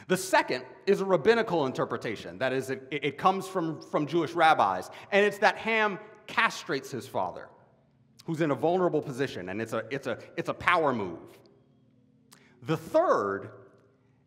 The 0.09 0.17
second 0.17 0.65
is 0.87 1.01
a 1.01 1.05
rabbinical 1.05 1.67
interpretation. 1.67 2.37
That 2.39 2.53
is, 2.53 2.71
it, 2.71 2.89
it 2.91 3.17
comes 3.17 3.47
from, 3.47 3.81
from 3.81 4.09
Jewish 4.09 4.33
rabbis, 4.33 4.91
and 5.13 5.25
it's 5.25 5.39
that 5.39 5.57
Ham 5.59 6.01
castrates 6.27 6.91
his 6.91 7.07
father, 7.07 7.49
who's 8.25 8.41
in 8.41 8.51
a 8.51 8.57
vulnerable 8.57 9.01
position, 9.01 9.51
and 9.51 9.63
it's 9.63 9.73
a, 9.73 9.85
it's 9.89 10.09
a, 10.09 10.19
it's 10.37 10.49
a 10.49 10.55
power 10.55 10.93
move. 10.93 11.21
The 12.63 12.77
third 12.77 13.51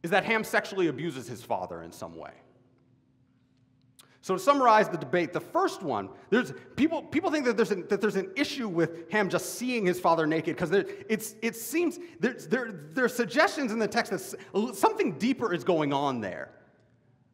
is 0.03 0.11
that 0.11 0.23
Ham 0.23 0.45
sexually 0.45 0.87
abuses 0.87 1.27
his 1.27 1.43
father 1.43 1.83
in 1.83 1.91
some 1.91 2.15
way. 2.15 2.31
So 4.23 4.35
to 4.35 4.39
summarize 4.39 4.87
the 4.87 4.97
debate, 4.97 5.33
the 5.33 5.41
first 5.41 5.83
one, 5.83 6.07
there's 6.29 6.53
people, 6.77 7.03
people 7.03 7.29
think 7.29 7.43
that 7.43 7.57
there's, 7.57 7.71
an, 7.71 7.85
that 7.89 7.99
there's 7.99 8.15
an 8.15 8.31
issue 8.37 8.69
with 8.69 9.11
Ham 9.11 9.27
just 9.27 9.55
seeing 9.55 9.85
his 9.85 9.99
father 9.99 10.25
naked 10.25 10.55
because 10.55 10.71
it 10.71 11.55
seems 11.57 11.99
there's, 12.21 12.47
there, 12.47 12.71
there 12.93 13.03
are 13.03 13.09
suggestions 13.09 13.73
in 13.73 13.79
the 13.79 13.87
text 13.87 14.13
that 14.13 14.75
something 14.77 15.19
deeper 15.19 15.53
is 15.53 15.65
going 15.65 15.91
on 15.91 16.21
there. 16.21 16.53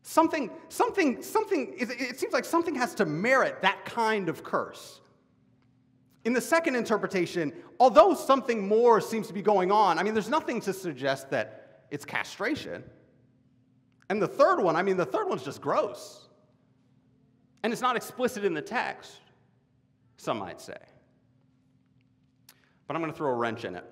Something, 0.01 0.49
something, 0.69 1.21
something, 1.21 1.75
it 1.77 2.19
seems 2.19 2.33
like 2.33 2.43
something 2.43 2.73
has 2.73 2.95
to 2.95 3.05
merit 3.05 3.61
that 3.61 3.85
kind 3.85 4.27
of 4.27 4.43
curse. 4.43 4.99
In 6.25 6.33
the 6.33 6.41
second 6.41 6.73
interpretation, 6.73 7.53
although 7.79 8.15
something 8.15 8.67
more 8.67 8.99
seems 8.99 9.27
to 9.27 9.33
be 9.33 9.43
going 9.43 9.71
on, 9.71 9.99
I 9.99 10.03
mean, 10.03 10.15
there's 10.15 10.27
nothing 10.27 10.59
to 10.61 10.73
suggest 10.73 11.29
that 11.29 11.83
it's 11.91 12.03
castration. 12.03 12.83
And 14.09 14.19
the 14.19 14.27
third 14.27 14.59
one, 14.59 14.75
I 14.75 14.81
mean, 14.81 14.97
the 14.97 15.05
third 15.05 15.29
one's 15.29 15.43
just 15.43 15.61
gross. 15.61 16.25
And 17.63 17.73
it's 17.73 17.81
not 17.81 17.95
explicit 17.95 18.45
in 18.45 18.53
the 18.53 18.61
text, 18.61 19.19
some 20.17 20.39
might 20.39 20.61
say. 20.61 20.77
But 22.87 22.95
I'm 22.95 23.01
going 23.01 23.11
to 23.11 23.17
throw 23.17 23.31
a 23.31 23.35
wrench 23.35 23.65
in 23.65 23.75
it. 23.75 23.85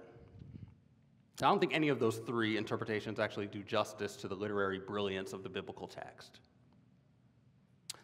I 1.42 1.46
don't 1.46 1.60
think 1.60 1.76
any 1.76 1.90
of 1.90 2.00
those 2.00 2.18
three 2.18 2.58
interpretations 2.58 3.20
actually 3.20 3.48
do 3.48 3.62
justice 3.62 4.16
to 4.18 4.28
the 4.28 4.36
literary 4.36 4.80
brilliance 4.80 5.34
of 5.34 5.44
the 5.44 5.50
biblical 5.50 5.88
text. 5.88 6.40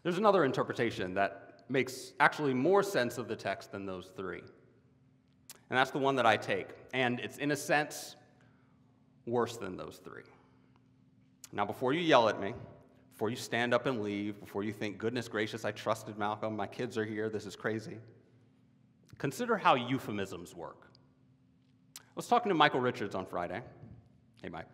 There's 0.03 0.19
another 0.19 0.43
interpretation 0.43 1.13
that 1.15 1.63
makes 1.69 2.13
actually 2.19 2.53
more 2.53 2.83
sense 2.83 3.17
of 3.17 3.27
the 3.27 3.35
text 3.35 3.71
than 3.71 3.85
those 3.85 4.11
three. 4.15 4.43
And 5.69 5.79
that's 5.79 5.91
the 5.91 5.97
one 5.97 6.15
that 6.17 6.25
I 6.25 6.37
take. 6.37 6.67
And 6.93 7.19
it's, 7.19 7.37
in 7.37 7.51
a 7.51 7.55
sense, 7.55 8.15
worse 9.25 9.57
than 9.57 9.77
those 9.77 9.99
three. 10.03 10.23
Now, 11.51 11.65
before 11.65 11.93
you 11.93 12.01
yell 12.01 12.29
at 12.29 12.39
me, 12.39 12.53
before 13.13 13.29
you 13.29 13.35
stand 13.35 13.75
up 13.75 13.85
and 13.85 14.01
leave, 14.01 14.39
before 14.39 14.63
you 14.63 14.73
think, 14.73 14.97
goodness 14.97 15.27
gracious, 15.27 15.65
I 15.65 15.71
trusted 15.71 16.17
Malcolm, 16.17 16.55
my 16.55 16.65
kids 16.65 16.97
are 16.97 17.05
here, 17.05 17.29
this 17.29 17.45
is 17.45 17.55
crazy, 17.55 17.97
consider 19.19 19.55
how 19.55 19.75
euphemisms 19.75 20.55
work. 20.55 20.87
I 21.95 22.15
was 22.15 22.27
talking 22.27 22.49
to 22.49 22.55
Michael 22.55 22.79
Richards 22.79 23.13
on 23.13 23.27
Friday. 23.27 23.61
Hey, 24.41 24.49
Mike. 24.49 24.65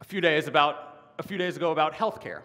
A 0.00 0.04
few 0.04 0.20
days 0.20 0.48
about 0.48 1.14
a 1.18 1.22
few 1.22 1.36
days 1.36 1.56
ago 1.56 1.72
about 1.72 1.92
healthcare. 1.92 2.40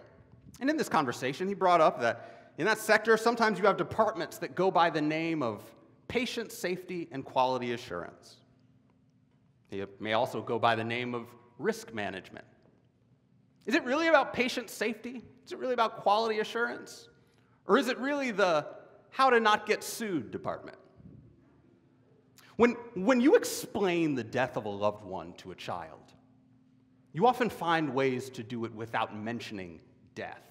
And 0.60 0.70
in 0.70 0.76
this 0.76 0.90
conversation, 0.90 1.48
he 1.48 1.54
brought 1.54 1.82
up 1.82 2.02
that 2.02 2.52
in 2.58 2.66
that 2.66 2.78
sector, 2.78 3.16
sometimes 3.18 3.60
you 3.60 3.66
have 3.66 3.78
departments 3.78 4.38
that 4.40 4.56
go 4.56 4.70
by 4.70 4.90
the 4.90 5.02
name 5.02 5.42
of 5.42 5.64
patient 6.08 6.52
safety 6.52 7.08
and 7.12 7.24
quality 7.24 7.72
assurance. 7.72 8.38
They 9.70 9.86
may 10.00 10.14
also 10.14 10.42
go 10.42 10.60
by 10.60 10.76
the 10.76 10.84
name 10.84 11.16
of 11.16 11.28
risk 11.60 11.94
management 11.94 12.46
is 13.68 13.76
it 13.76 13.84
really 13.84 14.08
about 14.08 14.34
patient 14.34 14.70
safety? 14.70 15.22
Is 15.46 15.52
it 15.52 15.60
really 15.60 15.74
about 15.74 15.98
quality 15.98 16.40
assurance? 16.40 17.10
Or 17.68 17.78
is 17.78 17.90
it 17.90 17.98
really 18.00 18.32
the 18.32 18.66
how 19.10 19.30
to 19.30 19.40
not 19.40 19.66
get 19.66 19.84
sued 19.84 20.32
department? 20.32 20.78
When, 22.56 22.72
when 22.96 23.22
you 23.22 23.36
explain 23.36 24.16
the 24.16 24.24
death 24.24 24.58
of 24.58 24.66
a 24.66 24.70
loved 24.70 25.04
one 25.04 25.34
to 25.34 25.52
a 25.52 25.56
child, 25.56 26.00
you 27.14 27.28
often 27.28 27.50
find 27.50 27.94
ways 27.94 28.30
to 28.32 28.44
do 28.44 28.66
it 28.66 28.74
without 28.74 29.16
mentioning 29.16 29.82
death. 30.16 30.42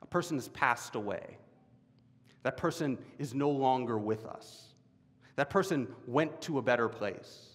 A 0.00 0.06
person 0.06 0.36
has 0.36 0.48
passed 0.48 0.94
away. 0.94 1.36
That 2.42 2.56
person 2.56 2.96
is 3.18 3.34
no 3.34 3.50
longer 3.50 3.98
with 3.98 4.24
us. 4.24 4.68
That 5.36 5.50
person 5.50 5.88
went 6.06 6.40
to 6.42 6.58
a 6.58 6.62
better 6.62 6.88
place. 6.88 7.47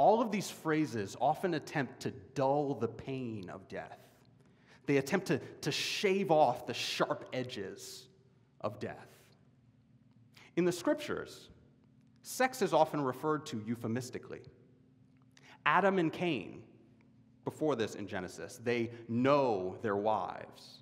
All 0.00 0.22
of 0.22 0.30
these 0.30 0.48
phrases 0.48 1.14
often 1.20 1.52
attempt 1.52 2.00
to 2.00 2.10
dull 2.34 2.72
the 2.72 2.88
pain 2.88 3.50
of 3.50 3.68
death. 3.68 3.98
They 4.86 4.96
attempt 4.96 5.26
to, 5.26 5.40
to 5.60 5.70
shave 5.70 6.30
off 6.30 6.66
the 6.66 6.72
sharp 6.72 7.28
edges 7.34 8.08
of 8.62 8.80
death. 8.80 9.10
In 10.56 10.64
the 10.64 10.72
scriptures, 10.72 11.50
sex 12.22 12.62
is 12.62 12.72
often 12.72 13.02
referred 13.02 13.44
to 13.48 13.62
euphemistically. 13.66 14.40
Adam 15.66 15.98
and 15.98 16.10
Cain, 16.10 16.62
before 17.44 17.76
this 17.76 17.94
in 17.94 18.06
Genesis, 18.06 18.58
they 18.64 18.92
know 19.06 19.76
their 19.82 19.96
wives. 19.96 20.78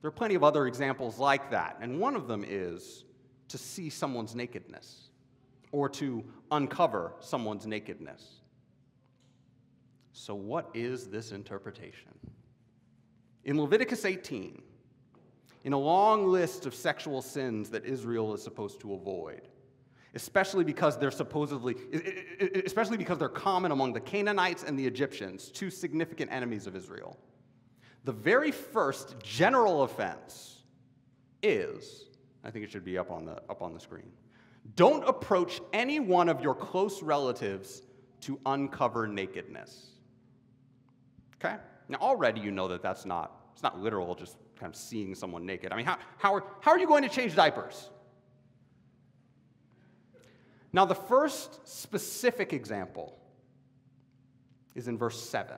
There 0.00 0.08
are 0.10 0.12
plenty 0.12 0.36
of 0.36 0.44
other 0.44 0.68
examples 0.68 1.18
like 1.18 1.50
that, 1.50 1.78
and 1.80 1.98
one 1.98 2.14
of 2.14 2.28
them 2.28 2.44
is 2.46 3.04
to 3.48 3.58
see 3.58 3.90
someone's 3.90 4.36
nakedness 4.36 5.08
or 5.72 5.88
to 5.88 6.22
uncover 6.52 7.14
someone's 7.18 7.66
nakedness. 7.66 8.42
So, 10.16 10.32
what 10.32 10.70
is 10.74 11.08
this 11.08 11.32
interpretation? 11.32 12.12
In 13.44 13.60
Leviticus 13.60 14.04
18, 14.04 14.62
in 15.64 15.72
a 15.72 15.78
long 15.78 16.28
list 16.28 16.66
of 16.66 16.74
sexual 16.74 17.20
sins 17.20 17.68
that 17.70 17.84
Israel 17.84 18.32
is 18.32 18.40
supposed 18.40 18.80
to 18.82 18.94
avoid, 18.94 19.48
especially 20.14 20.62
because 20.62 20.96
they're 20.96 21.10
supposedly, 21.10 21.74
especially 22.64 22.96
because 22.96 23.18
they're 23.18 23.28
common 23.28 23.72
among 23.72 23.92
the 23.92 24.00
Canaanites 24.00 24.62
and 24.62 24.78
the 24.78 24.86
Egyptians, 24.86 25.50
two 25.50 25.68
significant 25.68 26.30
enemies 26.30 26.68
of 26.68 26.76
Israel. 26.76 27.18
The 28.04 28.12
very 28.12 28.52
first 28.52 29.16
general 29.20 29.82
offense 29.82 30.62
is, 31.42 32.04
I 32.44 32.52
think 32.52 32.64
it 32.64 32.70
should 32.70 32.84
be 32.84 32.98
up 32.98 33.10
on 33.10 33.24
the, 33.24 33.42
up 33.50 33.62
on 33.62 33.74
the 33.74 33.80
screen. 33.80 34.12
Don't 34.76 35.06
approach 35.08 35.60
any 35.72 35.98
one 35.98 36.28
of 36.28 36.40
your 36.40 36.54
close 36.54 37.02
relatives 37.02 37.82
to 38.20 38.38
uncover 38.46 39.08
nakedness. 39.08 39.93
Okay? 41.44 41.56
Now, 41.88 41.98
already 41.98 42.40
you 42.40 42.50
know 42.50 42.68
that 42.68 42.82
that's 42.82 43.04
not, 43.04 43.48
it's 43.52 43.62
not 43.62 43.78
literal, 43.78 44.14
just 44.14 44.36
kind 44.58 44.72
of 44.72 44.78
seeing 44.78 45.14
someone 45.14 45.44
naked. 45.44 45.72
I 45.72 45.76
mean, 45.76 45.84
how, 45.84 45.98
how, 46.16 46.34
are, 46.34 46.44
how 46.60 46.70
are 46.70 46.78
you 46.78 46.86
going 46.86 47.02
to 47.02 47.08
change 47.08 47.34
diapers? 47.34 47.90
Now, 50.72 50.84
the 50.84 50.94
first 50.94 51.66
specific 51.68 52.52
example 52.52 53.18
is 54.74 54.88
in 54.88 54.98
verse 54.98 55.22
7. 55.22 55.56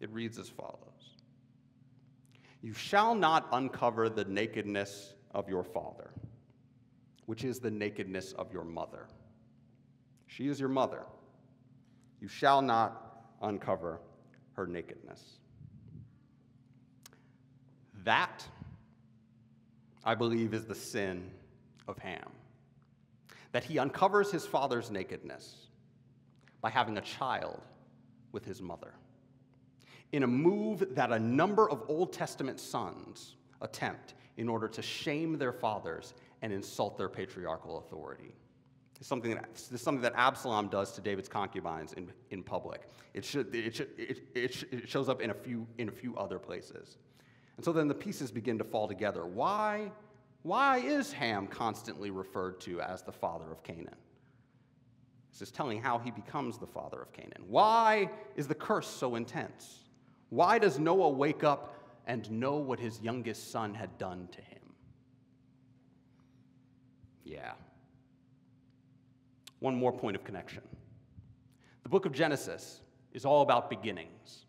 It 0.00 0.10
reads 0.10 0.38
as 0.38 0.48
follows 0.48 0.78
You 2.62 2.72
shall 2.72 3.14
not 3.14 3.48
uncover 3.52 4.08
the 4.08 4.24
nakedness 4.24 5.14
of 5.32 5.48
your 5.48 5.64
father, 5.64 6.10
which 7.26 7.44
is 7.44 7.58
the 7.58 7.70
nakedness 7.70 8.32
of 8.34 8.52
your 8.52 8.64
mother. 8.64 9.06
She 10.26 10.48
is 10.48 10.60
your 10.60 10.68
mother. 10.68 11.02
You 12.20 12.28
shall 12.28 12.62
not 12.62 13.09
uncover 13.40 14.00
her 14.52 14.66
nakedness. 14.66 15.38
That, 18.04 18.46
I 20.04 20.14
believe, 20.14 20.54
is 20.54 20.64
the 20.64 20.74
sin 20.74 21.30
of 21.88 21.98
Ham. 21.98 22.30
That 23.52 23.64
he 23.64 23.78
uncovers 23.78 24.30
his 24.30 24.46
father's 24.46 24.90
nakedness 24.90 25.66
by 26.60 26.70
having 26.70 26.98
a 26.98 27.02
child 27.02 27.60
with 28.32 28.44
his 28.44 28.62
mother. 28.62 28.94
In 30.12 30.22
a 30.22 30.26
move 30.26 30.94
that 30.94 31.12
a 31.12 31.18
number 31.18 31.70
of 31.70 31.82
Old 31.88 32.12
Testament 32.12 32.58
sons 32.60 33.36
attempt 33.60 34.14
in 34.36 34.48
order 34.48 34.68
to 34.68 34.82
shame 34.82 35.38
their 35.38 35.52
fathers 35.52 36.14
and 36.42 36.52
insult 36.52 36.96
their 36.96 37.08
patriarchal 37.08 37.78
authority. 37.78 38.32
Something 39.02 39.34
that, 39.34 39.56
something 39.56 40.02
that 40.02 40.12
Absalom 40.14 40.68
does 40.68 40.92
to 40.92 41.00
David's 41.00 41.28
concubines 41.28 41.94
in, 41.94 42.12
in 42.30 42.42
public. 42.42 42.82
It, 43.14 43.24
should, 43.24 43.54
it, 43.54 43.74
should, 43.74 43.88
it, 43.96 44.22
it, 44.34 44.64
it 44.70 44.88
shows 44.88 45.08
up 45.08 45.22
in 45.22 45.30
a, 45.30 45.34
few, 45.34 45.66
in 45.78 45.88
a 45.88 45.92
few 45.92 46.14
other 46.16 46.38
places. 46.38 46.98
And 47.56 47.64
so 47.64 47.72
then 47.72 47.88
the 47.88 47.94
pieces 47.94 48.30
begin 48.30 48.58
to 48.58 48.64
fall 48.64 48.86
together. 48.86 49.24
Why, 49.24 49.90
why 50.42 50.78
is 50.78 51.12
Ham 51.12 51.46
constantly 51.46 52.10
referred 52.10 52.60
to 52.62 52.82
as 52.82 53.02
the 53.02 53.12
father 53.12 53.50
of 53.50 53.62
Canaan? 53.62 53.96
This 55.32 55.42
is 55.42 55.50
telling 55.50 55.80
how 55.80 55.98
he 55.98 56.10
becomes 56.10 56.58
the 56.58 56.66
father 56.66 57.00
of 57.00 57.12
Canaan. 57.12 57.44
Why 57.48 58.10
is 58.36 58.48
the 58.48 58.54
curse 58.54 58.86
so 58.86 59.14
intense? 59.14 59.84
Why 60.28 60.58
does 60.58 60.78
Noah 60.78 61.10
wake 61.10 61.44
up 61.44 61.74
and 62.06 62.30
know 62.30 62.56
what 62.56 62.78
his 62.78 63.00
youngest 63.00 63.50
son 63.50 63.74
had 63.74 63.96
done 63.96 64.28
to 64.32 64.40
him? 64.42 64.58
Yeah, 67.24 67.52
one 69.60 69.74
more 69.74 69.92
point 69.92 70.16
of 70.16 70.24
connection. 70.24 70.62
The 71.82 71.88
book 71.88 72.06
of 72.06 72.12
Genesis 72.12 72.80
is 73.12 73.24
all 73.24 73.42
about 73.42 73.70
beginnings. 73.70 74.46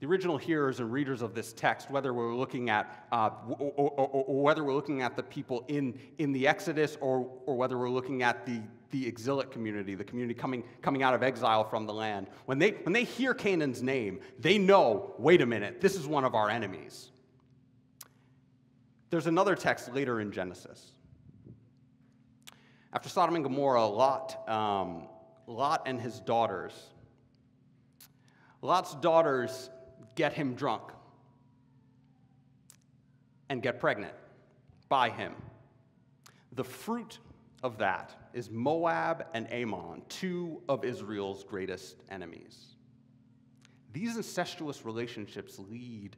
the 0.00 0.08
original 0.08 0.36
hearers 0.36 0.80
and 0.80 0.92
readers 0.92 1.22
of 1.22 1.32
this 1.32 1.52
text, 1.52 1.88
whether 1.88 2.12
we're 2.12 2.34
looking 2.34 2.70
at, 2.70 3.06
uh, 3.12 3.30
or, 3.48 3.70
or, 3.76 4.08
or, 4.08 4.42
whether 4.42 4.64
we're 4.64 4.74
looking 4.74 5.00
at 5.00 5.14
the 5.14 5.22
people 5.22 5.64
in, 5.68 5.96
in 6.18 6.32
the 6.32 6.48
Exodus, 6.48 6.98
or, 7.00 7.30
or 7.46 7.54
whether 7.54 7.78
we're 7.78 7.88
looking 7.88 8.24
at 8.24 8.44
the, 8.44 8.60
the 8.90 9.06
exilic 9.06 9.52
community, 9.52 9.94
the 9.94 10.02
community 10.02 10.34
coming, 10.34 10.64
coming 10.82 11.04
out 11.04 11.14
of 11.14 11.22
exile 11.22 11.62
from 11.62 11.86
the 11.86 11.94
land, 11.94 12.26
when 12.46 12.58
they, 12.58 12.72
when 12.82 12.92
they 12.92 13.04
hear 13.04 13.32
Canaan's 13.32 13.80
name, 13.80 14.18
they 14.40 14.58
know, 14.58 15.14
wait 15.18 15.40
a 15.40 15.46
minute, 15.46 15.80
this 15.80 15.94
is 15.94 16.04
one 16.04 16.24
of 16.24 16.34
our 16.34 16.50
enemies. 16.50 17.12
There's 19.10 19.28
another 19.28 19.54
text 19.54 19.94
later 19.94 20.20
in 20.20 20.32
Genesis. 20.32 20.90
After 22.92 23.08
Sodom 23.08 23.36
and 23.36 23.44
Gomorrah, 23.44 23.86
Lot, 23.86 24.48
um, 24.48 25.08
Lot 25.46 25.82
and 25.86 26.00
his 26.00 26.20
daughters, 26.20 26.72
Lot's 28.60 28.94
daughters 28.96 29.70
get 30.14 30.32
him 30.32 30.54
drunk 30.54 30.82
and 33.48 33.62
get 33.62 33.80
pregnant 33.80 34.14
by 34.88 35.08
him. 35.08 35.34
The 36.52 36.64
fruit 36.64 37.18
of 37.62 37.78
that 37.78 38.14
is 38.34 38.50
Moab 38.50 39.26
and 39.32 39.50
Ammon, 39.50 40.02
two 40.08 40.62
of 40.68 40.84
Israel's 40.84 41.44
greatest 41.44 42.02
enemies. 42.10 42.76
These 43.92 44.16
incestuous 44.16 44.84
relationships 44.84 45.58
lead 45.58 46.16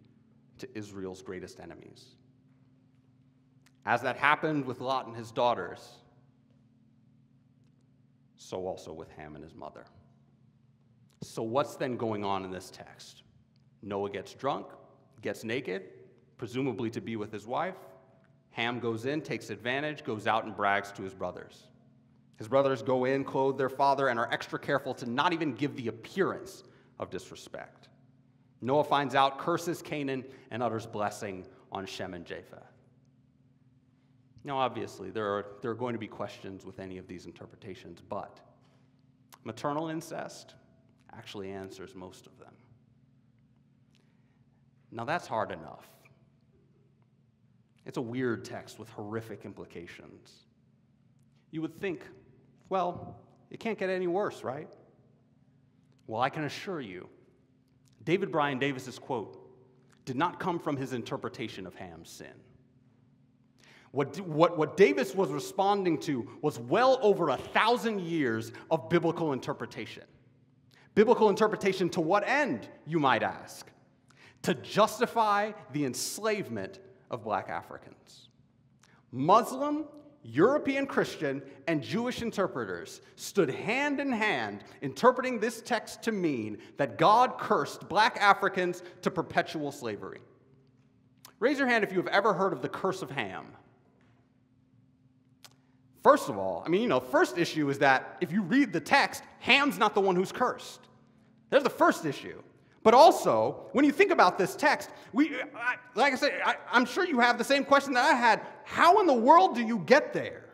to 0.59 0.69
Israel's 0.77 1.23
greatest 1.23 1.61
enemies. 1.61 2.17
As 3.87 4.03
that 4.03 4.17
happened 4.17 4.65
with 4.65 4.81
Lot 4.81 5.07
and 5.07 5.17
his 5.17 5.31
daughters, 5.31 5.81
so 8.37 8.67
also 8.67 8.93
with 8.93 9.11
Ham 9.13 9.35
and 9.35 9.45
his 9.45 9.55
mother. 9.55 9.85
So, 11.23 11.43
what's 11.43 11.77
then 11.77 11.97
going 11.97 12.25
on 12.25 12.45
in 12.45 12.51
this 12.51 12.71
text? 12.71 13.23
Noah 13.83 14.11
gets 14.11 14.35
drunk, 14.35 14.67
gets 15.23 15.45
naked, 15.45 15.85
presumably 16.37 16.91
to 16.91 17.01
be 17.01 17.17
with 17.17 17.33
his 17.33 17.47
wife. 17.47 17.77
Ham 18.51 18.79
goes 18.79 19.07
in, 19.07 19.21
takes 19.21 19.51
advantage, 19.51 20.05
goes 20.05 20.27
out 20.27 20.45
and 20.45 20.57
brags 20.57 20.93
to 20.93 21.03
his 21.03 21.15
brothers. 21.15 21.65
His 22.37 22.49
brothers 22.49 22.83
go 22.83 23.05
in, 23.05 23.25
clothe 23.25 23.59
their 23.59 23.69
father, 23.69 24.09
and 24.09 24.19
are 24.19 24.31
extra 24.33 24.59
careful 24.59 24.95
to 24.95 25.09
not 25.09 25.33
even 25.33 25.55
give 25.55 25.77
the 25.77 25.89
appearance 25.89 26.65
of 26.99 27.11
disrespect. 27.11 27.89
Noah 28.61 28.85
finds 28.85 29.15
out, 29.15 29.39
curses 29.39 29.83
Canaan, 29.83 30.25
and 30.51 30.63
utters 30.63 30.87
blessing 30.87 31.47
on 31.71 31.87
Shem 31.87 32.15
and 32.15 32.25
Japheth. 32.25 32.74
Now, 34.45 34.59
obviously, 34.59 35.11
there 35.11 35.27
are, 35.27 35.47
there 35.63 35.71
are 35.71 35.75
going 35.75 35.95
to 35.95 35.99
be 35.99 36.07
questions 36.07 36.67
with 36.67 36.79
any 36.79 36.99
of 36.99 37.09
these 37.09 37.25
interpretations, 37.25 38.03
but 38.07 38.41
maternal 39.43 39.89
incest 39.89 40.55
actually 41.17 41.51
answers 41.51 41.95
most 41.95 42.27
of 42.27 42.39
them. 42.39 42.53
Now, 44.93 45.05
that's 45.05 45.27
hard 45.27 45.51
enough. 45.51 45.89
It's 47.87 47.97
a 47.97 48.03
weird 48.03 48.45
text 48.45 48.79
with 48.79 48.89
horrific 48.91 49.45
implications. 49.45 50.33
You 51.51 51.63
would 51.63 51.81
think, 51.81 52.03
well, 52.69 53.17
it 53.51 53.61
can't 53.61 53.79
get 53.79 53.91
any 53.91 54.07
worse, 54.07 54.45
right? 54.45 54.71
Well, 56.07 56.21
I 56.21 56.29
can 56.29 56.45
assure 56.45 56.81
you, 56.81 57.09
David 58.05 58.31
Brion 58.31 58.59
Davis's 58.59 58.99
quote 58.99 59.41
did 60.05 60.17
not 60.17 60.39
come 60.39 60.59
from 60.59 60.77
his 60.77 60.93
interpretation 60.93 61.67
of 61.67 61.75
Ham's 61.75 62.11
sin. 62.11 62.35
What, 63.95 64.21
what, 64.21 64.59
what 64.59 64.77
Davis 64.77 65.15
was 65.15 65.31
responding 65.31 65.99
to 66.01 66.29
was 66.43 66.59
well 66.59 66.99
over 67.01 67.31
a 67.31 67.37
thousand 67.37 68.01
years 68.01 68.53
of 68.71 68.89
biblical 68.89 69.33
interpretation. 69.33 70.03
Biblical 70.95 71.31
interpretation 71.31 71.89
to 71.91 72.01
what 72.01 72.29
end, 72.29 72.69
you 72.87 72.99
might 72.99 73.23
ask? 73.23 73.69
to 74.45 74.55
justify 74.55 75.53
the 75.73 75.87
enslavement 75.87 76.79
of 77.11 77.25
black 77.25 77.49
Africans. 77.49 78.29
Muslim, 79.11 79.87
European 80.23 80.87
Christian, 80.87 81.43
and 81.67 81.83
Jewish 81.83 82.21
interpreters 82.21 83.01
stood 83.17 83.49
hand 83.49 84.01
in 84.01 84.13
hand 84.13 84.63
interpreting 84.83 85.41
this 85.41 85.63
text 85.63 86.03
to 86.03 86.13
mean 86.13 86.59
that 86.77 86.99
God 86.99 87.39
cursed 87.39 87.89
black 87.89 88.19
Africans 88.21 88.83
to 89.01 89.11
perpetual 89.11 89.73
slavery. 89.73 90.21
Raise 91.41 91.59
your 91.59 91.69
hand 91.69 91.83
if 91.83 91.91
you 91.91 91.99
have 91.99 92.09
ever 92.09 92.35
heard 92.35 92.53
of 92.53 92.61
the 92.61 92.69
curse 92.69 93.01
of 93.01 93.11
Ham. 93.11 93.47
First 96.05 96.29
of 96.29 96.37
all, 96.37 96.63
I 96.65 96.69
mean, 96.69 96.83
you 96.83 96.89
know, 96.89 97.01
first 97.01 97.39
issue 97.39 97.71
is 97.71 97.79
that 97.79 98.19
if 98.21 98.31
you 98.31 98.43
read 98.43 98.75
the 98.75 98.81
text, 98.81 99.23
Ham's 99.41 99.79
not 99.79 99.95
the 99.95 100.03
one 100.03 100.15
who's 100.15 100.31
cursed. 100.31 100.81
There's 101.49 101.63
the 101.63 101.71
first 101.71 102.05
issue. 102.05 102.43
But 102.83 102.93
also, 102.93 103.71
when 103.73 103.87
you 103.87 103.91
think 103.91 104.11
about 104.11 104.37
this 104.37 104.55
text, 104.55 104.91
we, 105.15 105.35
I, 105.57 105.77
like 105.95 106.13
I 106.13 106.17
said, 106.17 106.43
I, 106.45 106.57
I'm 106.71 106.85
sure 106.85 107.07
you 107.07 107.21
have 107.21 107.39
the 107.39 107.45
same 107.45 107.65
question 107.65 107.95
that 107.95 108.05
I 108.05 108.15
had. 108.15 108.43
How 108.65 109.01
in 109.01 109.07
the 109.07 109.15
world 109.15 109.55
do 109.55 109.63
you 109.63 109.79
get 109.79 110.13
there? 110.13 110.45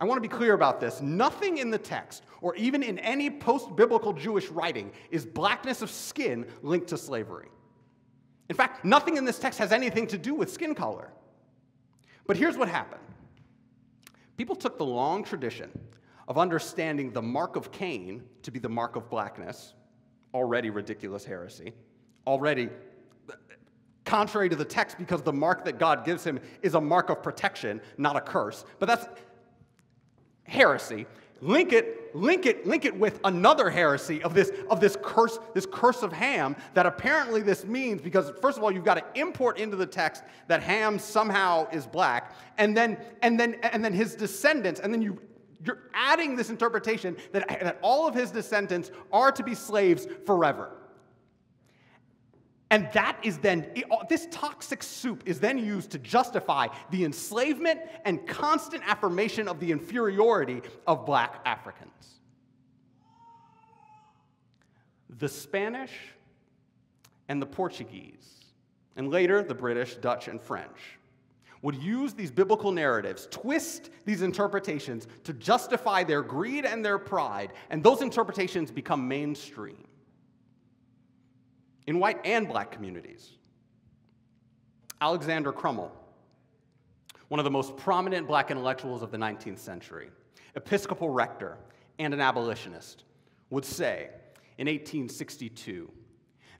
I 0.00 0.04
want 0.04 0.20
to 0.20 0.28
be 0.28 0.34
clear 0.34 0.54
about 0.54 0.80
this. 0.80 1.00
Nothing 1.00 1.58
in 1.58 1.70
the 1.70 1.78
text, 1.78 2.24
or 2.40 2.56
even 2.56 2.82
in 2.82 2.98
any 2.98 3.30
post 3.30 3.76
biblical 3.76 4.12
Jewish 4.12 4.48
writing, 4.48 4.90
is 5.12 5.24
blackness 5.24 5.80
of 5.80 5.92
skin 5.92 6.44
linked 6.62 6.88
to 6.88 6.98
slavery. 6.98 7.48
In 8.48 8.56
fact, 8.56 8.84
nothing 8.84 9.16
in 9.16 9.24
this 9.24 9.38
text 9.38 9.60
has 9.60 9.70
anything 9.70 10.08
to 10.08 10.18
do 10.18 10.34
with 10.34 10.52
skin 10.52 10.74
color. 10.74 11.12
But 12.26 12.36
here's 12.36 12.56
what 12.56 12.68
happened 12.68 13.02
people 14.38 14.56
took 14.56 14.78
the 14.78 14.86
long 14.86 15.22
tradition 15.22 15.70
of 16.28 16.38
understanding 16.38 17.12
the 17.12 17.20
mark 17.20 17.56
of 17.56 17.70
Cain 17.72 18.22
to 18.42 18.50
be 18.50 18.58
the 18.58 18.68
mark 18.68 18.96
of 18.96 19.10
blackness 19.10 19.74
already 20.32 20.70
ridiculous 20.70 21.24
heresy, 21.24 21.72
already 22.26 22.68
contrary 24.04 24.48
to 24.48 24.56
the 24.56 24.64
text 24.64 24.96
because 24.96 25.22
the 25.22 25.32
mark 25.32 25.64
that 25.64 25.78
God 25.78 26.04
gives 26.04 26.24
him 26.24 26.40
is 26.62 26.74
a 26.74 26.80
mark 26.80 27.10
of 27.10 27.22
protection, 27.22 27.80
not 27.98 28.16
a 28.16 28.20
curse. 28.20 28.64
But 28.78 28.86
that's 28.86 29.06
heresy. 30.44 31.06
Link 31.40 31.72
it, 31.72 32.14
link 32.16 32.46
it, 32.46 32.66
link 32.66 32.84
it 32.84 32.98
with 32.98 33.20
another 33.24 33.70
heresy 33.70 34.20
of 34.22 34.34
this, 34.34 34.50
of 34.70 34.80
this 34.80 34.96
curse, 35.02 35.38
this 35.54 35.66
curse 35.70 36.02
of 36.02 36.12
Ham 36.12 36.56
that 36.74 36.84
apparently 36.84 37.42
this 37.42 37.64
means 37.64 38.02
because 38.02 38.32
first 38.40 38.58
of 38.58 38.64
all, 38.64 38.72
you've 38.72 38.84
got 38.84 38.94
to 38.94 39.20
import 39.20 39.58
into 39.58 39.76
the 39.76 39.86
text 39.86 40.24
that 40.48 40.62
Ham 40.62 40.98
somehow 40.98 41.68
is 41.70 41.86
black, 41.86 42.34
and 42.56 42.76
then 42.76 42.98
and 43.22 43.38
then 43.38 43.54
and 43.62 43.84
then 43.84 43.92
his 43.92 44.16
descendants, 44.16 44.80
and 44.80 44.92
then 44.92 45.00
you 45.00 45.20
you're 45.64 45.90
adding 45.94 46.36
this 46.36 46.50
interpretation 46.50 47.16
that, 47.32 47.46
that 47.48 47.78
all 47.82 48.06
of 48.06 48.14
his 48.14 48.30
descendants 48.30 48.90
are 49.12 49.32
to 49.32 49.42
be 49.42 49.54
slaves 49.54 50.06
forever. 50.24 50.77
And 52.70 52.88
that 52.92 53.18
is 53.22 53.38
then, 53.38 53.66
this 54.10 54.28
toxic 54.30 54.82
soup 54.82 55.22
is 55.24 55.40
then 55.40 55.58
used 55.58 55.90
to 55.92 55.98
justify 55.98 56.68
the 56.90 57.04
enslavement 57.04 57.80
and 58.04 58.26
constant 58.26 58.82
affirmation 58.86 59.48
of 59.48 59.58
the 59.58 59.72
inferiority 59.72 60.60
of 60.86 61.06
black 61.06 61.40
Africans. 61.46 62.20
The 65.18 65.28
Spanish 65.28 65.92
and 67.28 67.40
the 67.40 67.46
Portuguese, 67.46 68.44
and 68.96 69.08
later 69.08 69.42
the 69.42 69.54
British, 69.54 69.96
Dutch, 69.96 70.28
and 70.28 70.40
French, 70.40 70.98
would 71.62 71.74
use 71.74 72.12
these 72.12 72.30
biblical 72.30 72.70
narratives, 72.70 73.26
twist 73.30 73.90
these 74.04 74.22
interpretations 74.22 75.08
to 75.24 75.32
justify 75.32 76.04
their 76.04 76.22
greed 76.22 76.64
and 76.66 76.84
their 76.84 76.98
pride, 76.98 77.52
and 77.70 77.82
those 77.82 78.02
interpretations 78.02 78.70
become 78.70 79.08
mainstream 79.08 79.84
in 81.88 81.98
white 81.98 82.20
and 82.26 82.46
black 82.46 82.70
communities. 82.70 83.32
Alexander 85.00 85.52
Crummell, 85.52 85.90
one 87.28 87.40
of 87.40 87.44
the 87.44 87.50
most 87.50 87.78
prominent 87.78 88.28
black 88.28 88.50
intellectuals 88.50 89.02
of 89.02 89.10
the 89.10 89.16
19th 89.16 89.58
century, 89.58 90.10
Episcopal 90.54 91.08
rector 91.08 91.56
and 91.98 92.12
an 92.12 92.20
abolitionist, 92.20 93.04
would 93.48 93.64
say 93.64 94.10
in 94.58 94.66
1862 94.66 95.90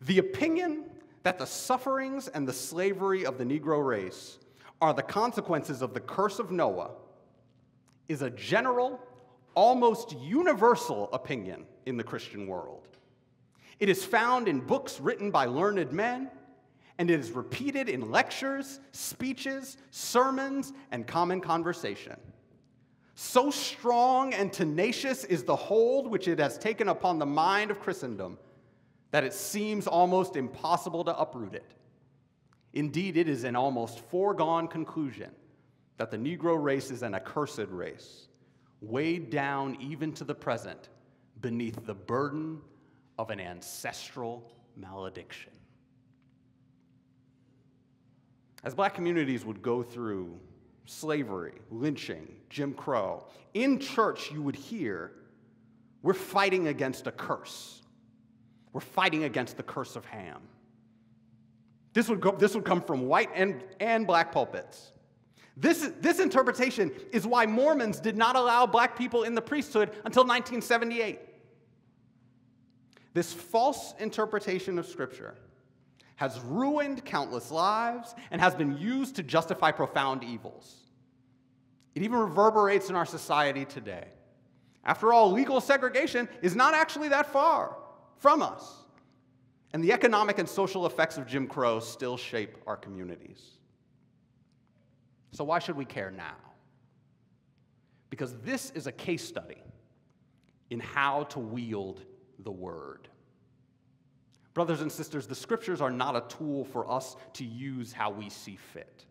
the 0.01 0.19
opinion 0.19 0.85
that 1.25 1.39
the 1.39 1.45
sufferings 1.45 2.29
and 2.29 2.49
the 2.49 2.53
slavery 2.53 3.27
of 3.27 3.37
the 3.37 3.45
Negro 3.45 3.85
race 3.85 4.39
are 4.81 4.95
the 4.95 5.03
consequences 5.03 5.83
of 5.83 5.93
the 5.93 6.01
curse 6.01 6.39
of 6.39 6.51
Noah 6.51 6.93
is 8.09 8.23
a 8.23 8.31
general, 8.31 8.99
almost 9.55 10.17
universal 10.19 11.11
opinion 11.13 11.67
in 11.85 11.99
the 11.99 12.05
Christian 12.05 12.47
world. 12.47 12.98
It 13.81 13.89
is 13.89 14.05
found 14.05 14.49
in 14.49 14.61
books 14.61 15.01
written 15.01 15.31
by 15.31 15.47
learned 15.47 15.93
men, 15.93 16.31
and 16.99 17.11
it 17.11 17.21
is 17.21 17.31
repeated 17.31 17.89
in 17.89 18.11
lectures, 18.11 18.81
speeches, 18.93 19.77
sermons, 19.91 20.73
and 20.91 21.07
common 21.07 21.41
conversation. 21.41 22.17
So 23.15 23.51
strong 23.51 24.35
and 24.35 24.53
tenacious 24.53 25.25
is 25.25 25.45
the 25.45 25.57
hold 25.57 26.09
which 26.09 26.29
it 26.29 26.39
has 26.39 26.59
taken 26.59 26.89
upon 26.89 27.19
the 27.19 27.27
mind 27.27 27.71
of 27.71 27.81
Christendom 27.81 28.39
that 29.11 29.25
it 29.25 29.33
seems 29.33 29.87
almost 29.87 30.37
impossible 30.37 31.05
to 31.05 31.19
uproot 31.19 31.55
it. 31.55 31.75
Indeed, 32.75 33.17
it 33.17 33.29
is 33.29 33.45
an 33.45 33.57
almost 33.57 34.01
foregone 34.01 34.69
conclusion 34.69 35.31
that 35.97 36.11
the 36.11 36.17
Negro 36.17 36.63
race 36.63 36.91
is 36.91 37.03
an 37.03 37.15
accursed 37.15 37.67
race, 37.71 38.29
weighed 38.81 39.31
down 39.31 39.77
even 39.81 40.13
to 40.13 40.25
the 40.25 40.35
present 40.35 40.89
beneath 41.41 41.87
the 41.87 41.95
burden 41.95 42.61
of 43.19 43.31
an 43.31 43.41
ancestral 43.41 44.51
malediction. 44.77 45.53
As 48.65 48.75
black 48.75 48.95
communities 48.95 49.45
would 49.45 49.63
go 49.63 49.83
through 49.83 50.39
slavery, 50.85 51.55
lynching, 51.71 52.29
Jim 52.49 52.75
Crow, 52.75 53.27
in 53.55 53.79
church 53.79 54.31
you 54.31 54.43
would 54.43 54.57
hear, 54.57 55.13
we're 56.03 56.15
fighting 56.15 56.69
against 56.69 57.07
a 57.07 57.13
curse. 57.13 57.83
We're 58.73 58.81
fighting 58.81 59.25
against 59.25 59.57
the 59.57 59.63
curse 59.63 59.97
of 59.97 60.05
Ham. 60.07 60.41
This 61.93 62.09
would, 62.09 62.21
go, 62.21 62.33
this 62.33 62.55
would 62.55 62.65
come 62.65 62.81
from 62.81 63.09
white 63.09 63.31
and, 63.35 63.65
and 63.81 64.07
black 64.07 64.31
pulpits. 64.31 64.93
This, 65.57 65.91
this 66.01 66.21
interpretation 66.21 66.93
is 67.11 67.27
why 67.27 67.47
Mormons 67.47 67.99
did 67.99 68.17
not 68.17 68.37
allow 68.37 68.67
black 68.67 68.97
people 68.97 69.25
in 69.25 69.35
the 69.35 69.43
priesthood 69.43 69.91
until 70.05 70.23
1978. 70.23 71.19
This 73.19 73.33
false 73.33 73.95
interpretation 73.99 74.79
of 74.79 74.87
Scripture 74.87 75.35
has 76.15 76.39
ruined 76.39 77.05
countless 77.05 77.51
lives 77.51 78.15
and 78.31 78.41
has 78.41 78.55
been 78.55 78.79
used 78.79 79.17
to 79.17 79.25
justify 79.25 79.73
profound 79.73 80.23
evils. 80.23 80.85
It 81.97 82.05
even 82.05 82.17
reverberates 82.17 82.91
in 82.91 82.95
our 82.95 83.05
society 83.05 83.65
today. 83.65 84.07
After 84.85 85.13
all, 85.13 85.33
legal 85.33 85.61
segregation 85.61 86.29
is 86.43 86.55
not 86.55 86.75
actually 86.75 87.09
that 87.09 87.27
far 87.33 87.77
from 88.19 88.41
us. 88.41 88.85
And 89.73 89.83
the 89.83 89.93
economic 89.93 90.39
and 90.39 90.49
social 90.49 90.87
effects 90.87 91.19
of 91.19 91.27
Jim 91.27 91.49
Crow 91.49 91.81
still 91.81 92.17
shape 92.17 92.57
our 92.69 92.77
communities. 92.77 93.43
So, 95.33 95.43
why 95.43 95.59
should 95.59 95.75
we 95.77 95.85
care 95.85 96.13
now? 96.13 96.37
Because 98.11 98.37
this 98.45 98.71
is 98.77 98.87
a 98.87 98.93
case 98.93 99.27
study 99.27 99.61
in 100.71 100.79
how 100.79 101.25
to 101.25 101.41
wield 101.41 102.05
the 102.39 102.51
word. 102.51 103.09
Brothers 104.55 104.81
and 104.81 104.91
sisters, 104.91 105.27
the 105.27 105.35
scriptures 105.35 105.81
are 105.81 105.91
not 105.91 106.17
a 106.17 106.37
tool 106.37 106.65
for 106.65 106.91
us 106.91 107.17
to 107.35 107.45
use 107.45 107.93
how 107.93 108.11
we 108.11 108.29
see 108.29 108.57
fit. 108.57 109.05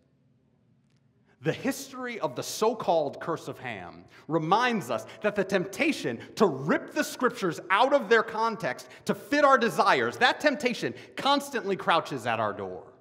The 1.42 1.54
history 1.54 2.20
of 2.20 2.36
the 2.36 2.42
so 2.42 2.76
called 2.76 3.22
curse 3.22 3.48
of 3.48 3.60
Ham 3.60 4.06
reminds 4.28 4.90
us 4.90 5.06
that 5.22 5.36
the 5.36 5.44
temptation 5.44 6.20
to 6.36 6.48
rip 6.48 6.94
the 6.94 7.04
scriptures 7.04 7.60
out 7.70 7.94
of 7.94 8.10
their 8.10 8.24
context 8.24 8.90
to 9.06 9.14
fit 9.14 9.46
our 9.46 9.58
desires, 9.58 10.18
that 10.18 10.40
temptation 10.40 10.96
constantly 11.16 11.76
crouches 11.76 12.26
at 12.26 12.40
our 12.40 12.54
door. 12.54 12.92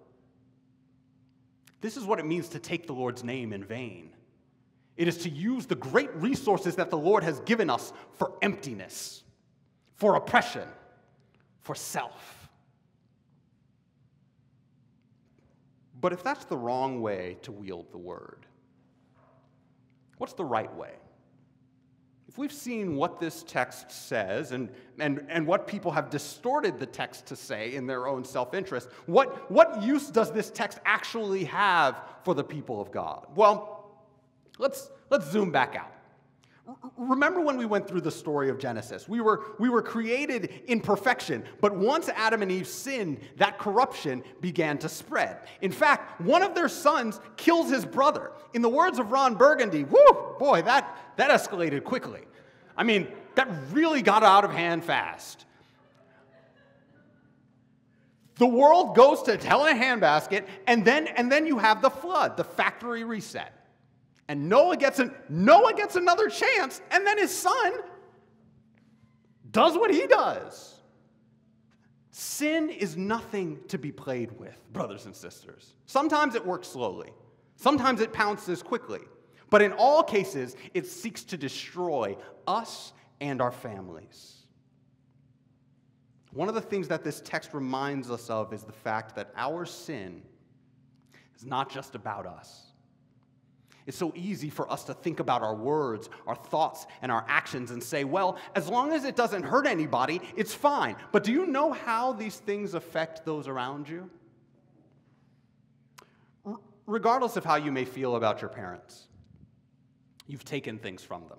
This 1.80 1.96
is 1.96 2.04
what 2.04 2.18
it 2.18 2.26
means 2.26 2.48
to 2.50 2.58
take 2.58 2.86
the 2.86 2.92
Lord's 2.92 3.24
name 3.24 3.52
in 3.52 3.64
vain. 3.64 4.10
It 4.96 5.08
is 5.08 5.18
to 5.18 5.30
use 5.30 5.66
the 5.66 5.74
great 5.74 6.14
resources 6.14 6.76
that 6.76 6.90
the 6.90 6.98
Lord 6.98 7.22
has 7.22 7.40
given 7.40 7.70
us 7.70 7.92
for 8.18 8.32
emptiness, 8.42 9.22
for 9.96 10.14
oppression, 10.14 10.68
for 11.62 11.74
self. 11.74 12.48
But 16.00 16.12
if 16.12 16.22
that's 16.22 16.44
the 16.44 16.56
wrong 16.56 17.00
way 17.00 17.38
to 17.42 17.52
wield 17.52 17.90
the 17.90 17.98
word, 17.98 18.46
what's 20.18 20.34
the 20.34 20.44
right 20.44 20.72
way? 20.76 20.92
If 22.28 22.38
we've 22.38 22.52
seen 22.52 22.96
what 22.96 23.18
this 23.18 23.42
text 23.44 23.90
says 23.90 24.52
and, 24.52 24.68
and, 24.98 25.24
and 25.28 25.46
what 25.46 25.66
people 25.66 25.90
have 25.92 26.10
distorted 26.10 26.78
the 26.78 26.86
text 26.86 27.24
to 27.26 27.36
say 27.36 27.74
in 27.74 27.86
their 27.86 28.06
own 28.06 28.24
self 28.24 28.52
interest, 28.52 28.90
what, 29.06 29.50
what 29.50 29.82
use 29.82 30.10
does 30.10 30.30
this 30.32 30.50
text 30.50 30.78
actually 30.84 31.44
have 31.44 31.96
for 32.24 32.34
the 32.34 32.44
people 32.44 32.80
of 32.80 32.90
God? 32.92 33.26
Well, 33.34 33.96
let's, 34.58 34.90
let's 35.08 35.30
zoom 35.30 35.50
back 35.50 35.76
out. 35.76 35.95
Remember 36.96 37.40
when 37.40 37.56
we 37.56 37.66
went 37.66 37.86
through 37.86 38.00
the 38.00 38.10
story 38.10 38.48
of 38.48 38.58
Genesis? 38.58 39.08
We 39.08 39.20
were, 39.20 39.44
we 39.58 39.68
were 39.68 39.82
created 39.82 40.62
in 40.66 40.80
perfection, 40.80 41.44
but 41.60 41.76
once 41.76 42.08
Adam 42.08 42.42
and 42.42 42.50
Eve 42.50 42.66
sinned, 42.66 43.20
that 43.36 43.58
corruption 43.58 44.24
began 44.40 44.76
to 44.78 44.88
spread. 44.88 45.38
In 45.60 45.70
fact, 45.70 46.20
one 46.20 46.42
of 46.42 46.54
their 46.54 46.68
sons 46.68 47.20
kills 47.36 47.70
his 47.70 47.84
brother. 47.84 48.32
In 48.52 48.62
the 48.62 48.68
words 48.68 48.98
of 48.98 49.12
Ron 49.12 49.34
Burgundy, 49.34 49.84
whoo, 49.84 50.36
boy, 50.38 50.62
that, 50.62 50.96
that 51.16 51.30
escalated 51.30 51.84
quickly. 51.84 52.22
I 52.76 52.82
mean, 52.82 53.06
that 53.36 53.48
really 53.70 54.02
got 54.02 54.24
out 54.24 54.44
of 54.44 54.50
hand 54.50 54.84
fast. 54.84 55.44
The 58.38 58.46
world 58.46 58.96
goes 58.96 59.22
to 59.24 59.36
hell 59.36 59.66
in 59.66 59.76
a 59.76 59.80
handbasket, 59.80 60.46
and 60.66 60.84
then, 60.84 61.06
and 61.06 61.30
then 61.30 61.46
you 61.46 61.58
have 61.58 61.80
the 61.80 61.90
flood, 61.90 62.36
the 62.36 62.44
factory 62.44 63.04
reset. 63.04 63.52
And 64.28 64.48
Noah 64.48 64.76
gets, 64.76 64.98
an, 64.98 65.14
Noah 65.28 65.74
gets 65.74 65.96
another 65.96 66.28
chance, 66.28 66.80
and 66.90 67.06
then 67.06 67.18
his 67.18 67.36
son 67.36 67.72
does 69.50 69.76
what 69.76 69.90
he 69.90 70.06
does. 70.06 70.74
Sin 72.10 72.70
is 72.70 72.96
nothing 72.96 73.60
to 73.68 73.78
be 73.78 73.92
played 73.92 74.32
with, 74.38 74.56
brothers 74.72 75.06
and 75.06 75.14
sisters. 75.14 75.74
Sometimes 75.86 76.34
it 76.34 76.44
works 76.44 76.68
slowly, 76.68 77.12
sometimes 77.56 78.00
it 78.00 78.12
pounces 78.12 78.62
quickly. 78.62 79.00
But 79.48 79.62
in 79.62 79.72
all 79.72 80.02
cases, 80.02 80.56
it 80.74 80.86
seeks 80.86 81.22
to 81.24 81.36
destroy 81.36 82.16
us 82.48 82.92
and 83.20 83.40
our 83.40 83.52
families. 83.52 84.36
One 86.32 86.48
of 86.48 86.54
the 86.54 86.60
things 86.60 86.88
that 86.88 87.04
this 87.04 87.22
text 87.24 87.54
reminds 87.54 88.10
us 88.10 88.28
of 88.28 88.52
is 88.52 88.64
the 88.64 88.72
fact 88.72 89.14
that 89.16 89.32
our 89.36 89.64
sin 89.64 90.22
is 91.36 91.46
not 91.46 91.70
just 91.70 91.94
about 91.94 92.26
us. 92.26 92.65
It's 93.86 93.96
so 93.96 94.12
easy 94.16 94.50
for 94.50 94.70
us 94.70 94.82
to 94.84 94.94
think 94.94 95.20
about 95.20 95.42
our 95.42 95.54
words, 95.54 96.10
our 96.26 96.34
thoughts, 96.34 96.86
and 97.02 97.12
our 97.12 97.24
actions 97.28 97.70
and 97.70 97.82
say, 97.82 98.02
well, 98.02 98.36
as 98.56 98.68
long 98.68 98.92
as 98.92 99.04
it 99.04 99.14
doesn't 99.14 99.44
hurt 99.44 99.66
anybody, 99.66 100.20
it's 100.34 100.52
fine. 100.52 100.96
But 101.12 101.22
do 101.22 101.32
you 101.32 101.46
know 101.46 101.72
how 101.72 102.12
these 102.12 102.36
things 102.36 102.74
affect 102.74 103.24
those 103.24 103.46
around 103.46 103.88
you? 103.88 104.10
R- 106.44 106.58
regardless 106.86 107.36
of 107.36 107.44
how 107.44 107.56
you 107.56 107.70
may 107.70 107.84
feel 107.84 108.16
about 108.16 108.42
your 108.42 108.50
parents, 108.50 109.04
you've 110.26 110.44
taken 110.44 110.78
things 110.78 111.04
from 111.04 111.28
them. 111.28 111.38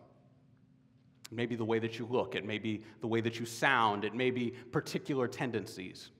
Maybe 1.29 1.57
the 1.57 1.65
way 1.65 1.79
that 1.79 1.99
you 1.99 2.07
look, 2.09 2.35
it 2.35 2.45
may 2.45 2.59
be 2.59 2.81
the 3.01 3.07
way 3.07 3.19
that 3.19 3.41
you 3.41 3.45
sound, 3.45 4.05
it 4.05 4.15
may 4.15 4.31
be 4.31 4.51
particular 4.71 5.27
tendencies. 5.27 6.11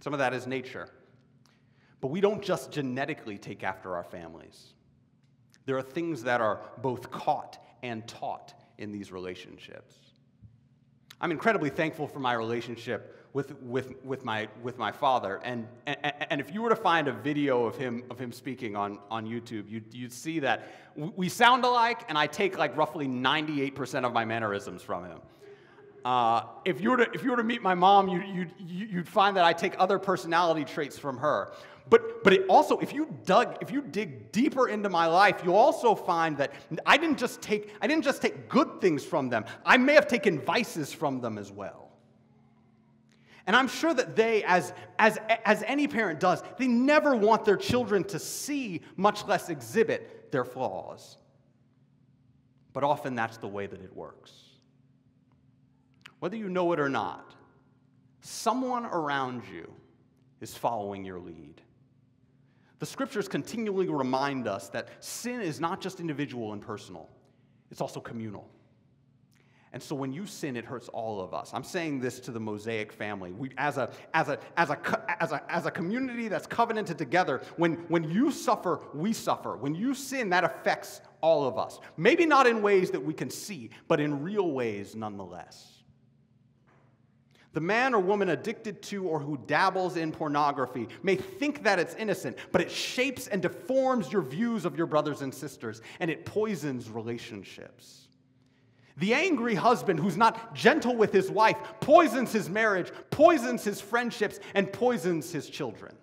Some 0.00 0.12
of 0.12 0.20
that 0.20 0.32
is 0.32 0.46
nature. 0.46 0.88
But 2.00 2.08
we 2.08 2.20
don't 2.20 2.42
just 2.42 2.70
genetically 2.70 3.38
take 3.38 3.64
after 3.64 3.96
our 3.96 4.04
families. 4.04 4.74
There 5.66 5.76
are 5.76 5.82
things 5.82 6.22
that 6.24 6.40
are 6.40 6.60
both 6.78 7.10
caught 7.10 7.58
and 7.82 8.06
taught 8.06 8.54
in 8.78 8.92
these 8.92 9.12
relationships. 9.12 9.96
I'm 11.20 11.30
incredibly 11.30 11.70
thankful 11.70 12.06
for 12.06 12.18
my 12.18 12.34
relationship 12.34 13.24
with, 13.32 13.60
with, 13.62 13.94
with, 14.04 14.24
my, 14.24 14.48
with 14.62 14.78
my 14.78 14.92
father. 14.92 15.40
And, 15.42 15.66
and, 15.86 16.12
and 16.30 16.40
if 16.40 16.52
you 16.52 16.62
were 16.62 16.68
to 16.70 16.76
find 16.76 17.08
a 17.08 17.12
video 17.12 17.64
of 17.64 17.76
him, 17.76 18.04
of 18.10 18.18
him 18.18 18.30
speaking 18.30 18.76
on, 18.76 18.98
on 19.10 19.26
YouTube, 19.26 19.68
you'd, 19.68 19.92
you'd 19.92 20.12
see 20.12 20.38
that 20.40 20.72
we 20.96 21.28
sound 21.28 21.64
alike, 21.64 22.04
and 22.08 22.16
I 22.16 22.26
take 22.26 22.56
like 22.58 22.76
roughly 22.76 23.08
98% 23.08 24.04
of 24.04 24.12
my 24.12 24.24
mannerisms 24.24 24.82
from 24.82 25.04
him. 25.04 25.20
Uh, 26.04 26.42
if, 26.66 26.80
you 26.80 26.90
were 26.90 26.98
to, 26.98 27.10
if 27.14 27.24
you 27.24 27.30
were 27.30 27.36
to 27.36 27.44
meet 27.44 27.62
my 27.62 27.74
mom, 27.74 28.08
you, 28.08 28.22
you, 28.58 28.86
you'd 28.90 29.08
find 29.08 29.36
that 29.36 29.44
I 29.44 29.54
take 29.54 29.74
other 29.78 29.98
personality 29.98 30.64
traits 30.64 30.98
from 30.98 31.16
her. 31.18 31.52
But, 31.88 32.22
but 32.22 32.32
it 32.32 32.46
also, 32.48 32.78
if 32.78 32.92
you 32.92 33.14
dug, 33.24 33.56
if 33.60 33.70
you 33.70 33.82
dig 33.82 34.30
deeper 34.32 34.68
into 34.68 34.88
my 34.88 35.06
life, 35.06 35.40
you'll 35.44 35.56
also 35.56 35.94
find 35.94 36.36
that 36.38 36.52
I 36.84 36.96
didn't 36.96 37.18
just 37.18 37.40
take, 37.40 37.70
I 37.80 37.86
didn't 37.86 38.04
just 38.04 38.20
take 38.20 38.48
good 38.48 38.80
things 38.80 39.04
from 39.04 39.28
them. 39.28 39.44
I 39.64 39.76
may 39.76 39.94
have 39.94 40.06
taken 40.06 40.40
vices 40.40 40.92
from 40.92 41.20
them 41.20 41.38
as 41.38 41.50
well. 41.50 41.90
And 43.46 43.54
I'm 43.54 43.68
sure 43.68 43.92
that 43.92 44.16
they, 44.16 44.42
as, 44.44 44.72
as, 44.98 45.18
as 45.44 45.62
any 45.66 45.86
parent 45.86 46.20
does, 46.20 46.42
they 46.58 46.66
never 46.66 47.14
want 47.14 47.44
their 47.44 47.58
children 47.58 48.04
to 48.04 48.18
see, 48.18 48.80
much 48.96 49.26
less 49.26 49.50
exhibit, 49.50 50.32
their 50.32 50.44
flaws. 50.44 51.18
But 52.72 52.84
often 52.84 53.14
that's 53.14 53.36
the 53.36 53.48
way 53.48 53.66
that 53.66 53.82
it 53.82 53.94
works. 53.94 54.32
Whether 56.24 56.38
you 56.38 56.48
know 56.48 56.72
it 56.72 56.80
or 56.80 56.88
not, 56.88 57.34
someone 58.22 58.86
around 58.86 59.42
you 59.52 59.70
is 60.40 60.54
following 60.56 61.04
your 61.04 61.18
lead. 61.18 61.60
The 62.78 62.86
scriptures 62.86 63.28
continually 63.28 63.90
remind 63.90 64.48
us 64.48 64.70
that 64.70 64.88
sin 65.04 65.42
is 65.42 65.60
not 65.60 65.82
just 65.82 66.00
individual 66.00 66.54
and 66.54 66.62
personal, 66.62 67.10
it's 67.70 67.82
also 67.82 68.00
communal. 68.00 68.48
And 69.74 69.82
so 69.82 69.94
when 69.94 70.14
you 70.14 70.24
sin, 70.24 70.56
it 70.56 70.64
hurts 70.64 70.88
all 70.88 71.20
of 71.20 71.34
us. 71.34 71.50
I'm 71.52 71.62
saying 71.62 72.00
this 72.00 72.18
to 72.20 72.30
the 72.30 72.40
Mosaic 72.40 72.90
family. 72.90 73.32
We, 73.32 73.50
as, 73.58 73.76
a, 73.76 73.90
as, 74.14 74.30
a, 74.30 74.38
as, 74.56 74.70
a, 74.70 75.22
as, 75.22 75.32
a, 75.32 75.42
as 75.52 75.66
a 75.66 75.70
community 75.70 76.28
that's 76.28 76.46
covenanted 76.46 76.96
together, 76.96 77.42
when, 77.58 77.74
when 77.88 78.02
you 78.10 78.30
suffer, 78.30 78.80
we 78.94 79.12
suffer. 79.12 79.58
When 79.58 79.74
you 79.74 79.92
sin, 79.92 80.30
that 80.30 80.42
affects 80.42 81.02
all 81.20 81.46
of 81.46 81.58
us. 81.58 81.80
Maybe 81.98 82.24
not 82.24 82.46
in 82.46 82.62
ways 82.62 82.90
that 82.92 83.04
we 83.04 83.12
can 83.12 83.28
see, 83.28 83.68
but 83.88 84.00
in 84.00 84.22
real 84.22 84.52
ways 84.52 84.96
nonetheless. 84.96 85.73
The 87.54 87.60
man 87.60 87.94
or 87.94 88.00
woman 88.00 88.30
addicted 88.30 88.82
to 88.82 89.06
or 89.06 89.20
who 89.20 89.38
dabbles 89.46 89.96
in 89.96 90.10
pornography 90.10 90.88
may 91.04 91.14
think 91.14 91.62
that 91.62 91.78
it's 91.78 91.94
innocent, 91.94 92.36
but 92.50 92.60
it 92.60 92.70
shapes 92.70 93.28
and 93.28 93.40
deforms 93.40 94.12
your 94.12 94.22
views 94.22 94.64
of 94.64 94.76
your 94.76 94.86
brothers 94.86 95.22
and 95.22 95.32
sisters, 95.32 95.80
and 96.00 96.10
it 96.10 96.26
poisons 96.26 96.90
relationships. 96.90 98.08
The 98.96 99.14
angry 99.14 99.54
husband 99.54 100.00
who's 100.00 100.16
not 100.16 100.54
gentle 100.54 100.96
with 100.96 101.12
his 101.12 101.30
wife 101.30 101.56
poisons 101.80 102.32
his 102.32 102.50
marriage, 102.50 102.90
poisons 103.10 103.62
his 103.62 103.80
friendships, 103.80 104.40
and 104.54 104.72
poisons 104.72 105.30
his 105.30 105.48
children. 105.48 105.94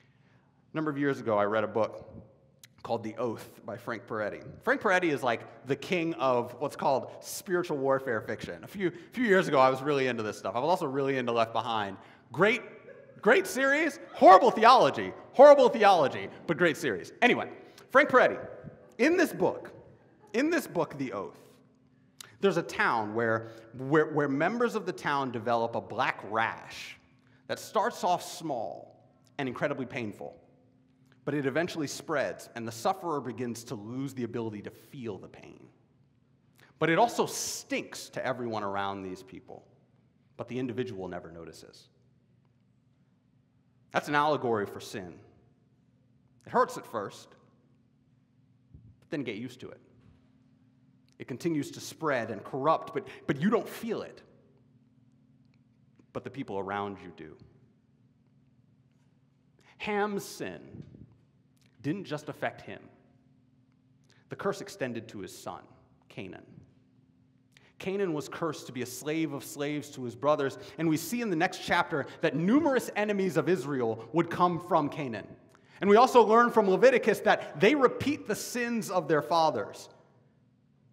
A 0.00 0.76
number 0.76 0.90
of 0.90 0.98
years 0.98 1.20
ago, 1.20 1.38
I 1.38 1.44
read 1.44 1.62
a 1.62 1.68
book 1.68 2.10
called 2.84 3.02
The 3.02 3.16
Oath 3.16 3.62
by 3.64 3.78
Frank 3.78 4.06
Peretti. 4.06 4.44
Frank 4.62 4.82
Peretti 4.82 5.10
is 5.10 5.22
like 5.22 5.66
the 5.66 5.74
king 5.74 6.12
of 6.14 6.54
what's 6.60 6.76
called 6.76 7.10
spiritual 7.20 7.78
warfare 7.78 8.20
fiction. 8.20 8.62
A 8.62 8.66
few, 8.66 8.92
few 9.12 9.24
years 9.24 9.48
ago, 9.48 9.58
I 9.58 9.70
was 9.70 9.82
really 9.82 10.06
into 10.06 10.22
this 10.22 10.38
stuff. 10.38 10.54
I 10.54 10.60
was 10.60 10.68
also 10.68 10.86
really 10.86 11.16
into 11.16 11.32
Left 11.32 11.54
Behind. 11.54 11.96
Great, 12.30 12.60
great 13.22 13.46
series, 13.46 13.98
horrible 14.12 14.50
theology, 14.50 15.14
horrible 15.32 15.70
theology, 15.70 16.28
but 16.46 16.58
great 16.58 16.76
series. 16.76 17.14
Anyway, 17.22 17.48
Frank 17.90 18.10
Peretti, 18.10 18.38
in 18.98 19.16
this 19.16 19.32
book, 19.32 19.72
in 20.34 20.50
this 20.50 20.66
book, 20.66 20.98
The 20.98 21.14
Oath, 21.14 21.40
there's 22.42 22.58
a 22.58 22.62
town 22.62 23.14
where, 23.14 23.52
where, 23.78 24.12
where 24.12 24.28
members 24.28 24.74
of 24.74 24.84
the 24.84 24.92
town 24.92 25.30
develop 25.30 25.74
a 25.74 25.80
black 25.80 26.20
rash 26.28 26.98
that 27.46 27.58
starts 27.58 28.04
off 28.04 28.22
small 28.22 29.08
and 29.38 29.48
incredibly 29.48 29.86
painful, 29.86 30.36
but 31.24 31.34
it 31.34 31.46
eventually 31.46 31.86
spreads, 31.86 32.48
and 32.54 32.68
the 32.68 32.72
sufferer 32.72 33.20
begins 33.20 33.64
to 33.64 33.74
lose 33.74 34.14
the 34.14 34.24
ability 34.24 34.62
to 34.62 34.70
feel 34.70 35.16
the 35.16 35.28
pain. 35.28 35.66
But 36.78 36.90
it 36.90 36.98
also 36.98 37.24
stinks 37.24 38.08
to 38.10 38.24
everyone 38.24 38.62
around 38.62 39.02
these 39.02 39.22
people, 39.22 39.64
but 40.36 40.48
the 40.48 40.58
individual 40.58 41.08
never 41.08 41.30
notices. 41.30 41.88
That's 43.92 44.08
an 44.08 44.14
allegory 44.14 44.66
for 44.66 44.80
sin. 44.80 45.14
It 46.46 46.52
hurts 46.52 46.76
at 46.76 46.84
first, 46.84 47.28
but 49.00 49.10
then 49.10 49.22
get 49.22 49.36
used 49.36 49.60
to 49.60 49.70
it. 49.70 49.80
It 51.18 51.28
continues 51.28 51.70
to 51.70 51.80
spread 51.80 52.30
and 52.30 52.42
corrupt, 52.44 52.92
but, 52.92 53.06
but 53.26 53.40
you 53.40 53.48
don't 53.48 53.68
feel 53.68 54.02
it. 54.02 54.20
But 56.12 56.24
the 56.24 56.30
people 56.30 56.58
around 56.58 56.98
you 57.02 57.12
do. 57.16 57.36
Ham's 59.78 60.24
sin 60.24 60.82
didn't 61.84 62.04
just 62.04 62.28
affect 62.28 62.62
him, 62.62 62.80
the 64.30 64.36
curse 64.36 64.60
extended 64.60 65.06
to 65.08 65.20
his 65.20 65.36
son, 65.36 65.60
Canaan. 66.08 66.42
Canaan 67.78 68.14
was 68.14 68.28
cursed 68.28 68.66
to 68.66 68.72
be 68.72 68.82
a 68.82 68.86
slave 68.86 69.32
of 69.32 69.44
slaves 69.44 69.90
to 69.90 70.02
his 70.02 70.16
brothers, 70.16 70.58
and 70.78 70.88
we 70.88 70.96
see 70.96 71.20
in 71.20 71.30
the 71.30 71.36
next 71.36 71.60
chapter 71.62 72.06
that 72.22 72.34
numerous 72.34 72.90
enemies 72.96 73.36
of 73.36 73.48
Israel 73.48 74.08
would 74.12 74.30
come 74.30 74.58
from 74.58 74.88
Canaan. 74.88 75.26
And 75.80 75.90
we 75.90 75.96
also 75.96 76.22
learn 76.24 76.50
from 76.50 76.68
Leviticus 76.68 77.20
that 77.20 77.60
they 77.60 77.74
repeat 77.74 78.26
the 78.26 78.34
sins 78.34 78.90
of 78.90 79.06
their 79.06 79.20
fathers 79.20 79.90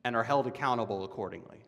and 0.03 0.15
are 0.15 0.23
held 0.23 0.47
accountable 0.47 1.05
accordingly. 1.05 1.63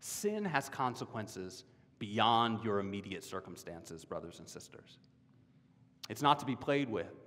Sin 0.00 0.44
has 0.44 0.68
consequences 0.68 1.64
beyond 1.98 2.64
your 2.64 2.80
immediate 2.80 3.22
circumstances, 3.22 4.04
brothers 4.04 4.40
and 4.40 4.48
sisters. 4.48 4.98
It's 6.08 6.22
not 6.22 6.40
to 6.40 6.46
be 6.46 6.56
played 6.56 6.90
with. 6.90 7.25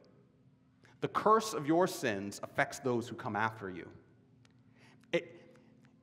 The 1.02 1.08
curse 1.08 1.54
of 1.54 1.66
your 1.66 1.88
sins 1.88 2.40
affects 2.44 2.80
those 2.80 3.08
who 3.08 3.16
come 3.16 3.36
after 3.36 3.70
you. 3.70 3.88
It, 5.14 5.54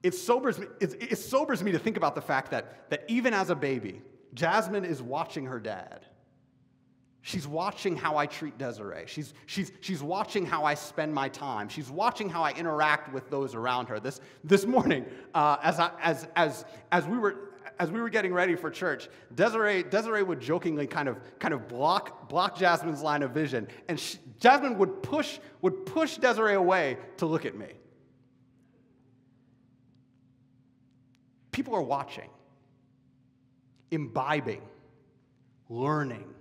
it, 0.03 0.15
sobers, 0.15 0.59
me, 0.59 0.67
it, 0.81 1.13
it 1.13 1.19
sobers 1.19 1.63
me 1.63 1.73
to 1.73 1.79
think 1.79 1.97
about 1.97 2.15
the 2.15 2.23
fact 2.23 2.51
that, 2.51 2.91
that 2.91 3.05
even 3.09 3.35
as 3.35 3.51
a 3.51 3.55
baby, 3.55 4.03
Jasmine 4.35 4.85
is 4.85 5.03
watching 5.03 5.47
her 5.47 5.61
dad 5.61 6.07
She's 7.27 7.49
watching 7.49 7.97
how 7.97 8.17
I 8.17 8.27
treat 8.27 8.57
Desiree. 8.57 9.03
She's, 9.07 9.35
she's, 9.47 9.73
she's 9.81 10.01
watching 10.01 10.47
how 10.47 10.63
I 10.63 10.75
spend 10.75 11.13
my 11.13 11.29
time. 11.29 11.69
She's 11.69 11.91
watching 11.91 12.29
how 12.29 12.45
I 12.45 12.53
interact 12.53 13.13
with 13.13 13.29
those 13.31 13.53
around 13.53 13.89
her. 13.89 13.99
This, 13.99 14.21
this 14.45 14.65
morning, 14.65 15.05
uh, 15.35 15.57
as, 15.61 15.81
I, 15.81 15.91
as, 16.01 16.29
as, 16.37 16.65
as, 16.93 17.05
we 17.09 17.19
were, 17.19 17.46
as 17.79 17.91
we 17.91 18.01
were 18.01 18.09
getting 18.09 18.33
ready 18.33 18.57
for 18.57 18.71
church, 18.71 19.09
Desiree, 19.35 19.83
Desiree 19.83 20.23
would 20.23 20.41
jokingly 20.41 20.87
kind 20.87 21.09
of, 21.09 21.19
kind 21.39 21.55
of 21.55 21.69
block, 21.69 22.29
block 22.29 22.57
Jasmine's 22.57 23.03
line 23.03 23.23
of 23.23 23.33
vision, 23.33 23.69
and 23.89 23.99
she, 23.99 24.19
Jasmine 24.41 24.79
would 24.79 25.03
push, 25.03 25.39
would 25.63 25.87
push 25.87 26.17
Desiree 26.17 26.55
away 26.55 26.99
to 27.19 27.27
look 27.27 27.45
at 27.45 27.55
me. 27.55 27.69
People 31.51 31.75
are 31.75 31.83
watching, 31.83 32.29
imbibing, 33.91 34.63
learning 35.69 36.35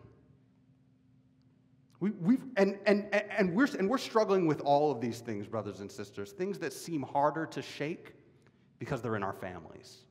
we, 2.06 2.12
we've, 2.22 2.44
and, 2.58 2.78
and, 2.86 3.08
and, 3.14 3.56
we're, 3.56 3.68
and 3.80 3.90
we're 3.90 3.98
struggling 3.98 4.46
with 4.46 4.62
all 4.62 4.92
of 4.92 5.02
these 5.02 5.22
things, 5.22 5.48
brothers 5.48 5.80
and 5.80 5.92
sisters, 5.92 6.32
things 6.34 6.60
that 6.60 6.72
seem 6.72 7.02
harder 7.02 7.48
to 7.48 7.64
shake 7.64 8.14
because 8.78 9.02
they're 9.02 9.16
in 9.16 9.24
our 9.24 9.34
families. 9.34 10.05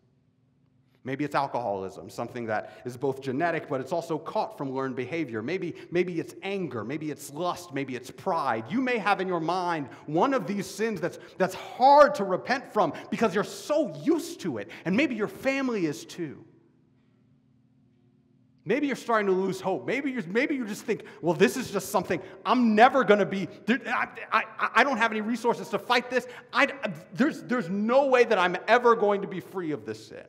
Maybe 1.07 1.23
it's 1.23 1.35
alcoholism, 1.35 2.09
something 2.09 2.47
that 2.47 2.81
is 2.87 2.97
both 2.97 3.21
genetic, 3.21 3.69
but 3.69 3.79
it's 3.83 3.93
also 3.93 4.19
caught 4.19 4.57
from 4.57 4.73
learned 4.73 4.97
behavior. 4.97 5.43
Maybe, 5.43 5.75
maybe 5.91 6.19
it's 6.19 6.35
anger, 6.43 6.83
maybe 6.83 7.11
it's 7.11 7.31
lust, 7.31 7.75
maybe 7.75 7.95
it's 7.95 8.11
pride. 8.11 8.65
You 8.71 8.81
may 8.81 8.97
have 8.97 9.21
in 9.21 9.29
your 9.29 9.41
mind 9.41 9.89
one 10.07 10.33
of 10.33 10.47
these 10.47 10.67
sins 10.67 11.03
that's, 11.03 11.19
that's 11.37 11.55
hard 11.55 12.15
to 12.15 12.25
repent 12.25 12.73
from 12.73 12.95
because 13.11 13.35
you're 13.35 13.45
so 13.45 13.95
used 14.03 14.41
to 14.41 14.57
it, 14.57 14.71
and 14.87 14.97
maybe 14.97 15.15
your 15.15 15.29
family 15.29 15.85
is 15.85 16.07
too. 16.07 16.43
Maybe 18.65 18.87
you're 18.87 18.97
starting 18.97 19.27
to 19.27 19.33
lose 19.33 19.61
hope. 19.61 19.87
Maybe, 19.87 20.11
you're, 20.11 20.23
maybe 20.23 20.55
you 20.55 20.67
just 20.67 20.87
think, 20.87 21.05
well, 21.21 21.35
this 21.35 21.59
is 21.59 21.71
just 21.71 21.91
something 21.91 22.19
I'm 22.47 22.75
never 22.75 23.05
going 23.05 23.21
to 23.21 23.27
be, 23.27 23.47
I, 23.69 24.09
I, 24.33 24.45
I, 24.77 24.85
don't 24.85 24.97
have 24.97 25.11
any 25.11 25.21
resources 25.21 25.69
to 25.69 25.79
fight 25.79 26.09
this. 26.09 26.27
I, 26.51 26.69
there's, 27.13 27.43
there's 27.43 27.69
no 27.69 28.07
way 28.07 28.25
that 28.25 28.39
I'm 28.39 28.57
ever 28.67 28.97
going 28.97 29.21
to 29.21 29.29
be 29.29 29.41
free 29.41 29.73
of 29.73 29.85
this 29.85 30.07
sin. 30.07 30.25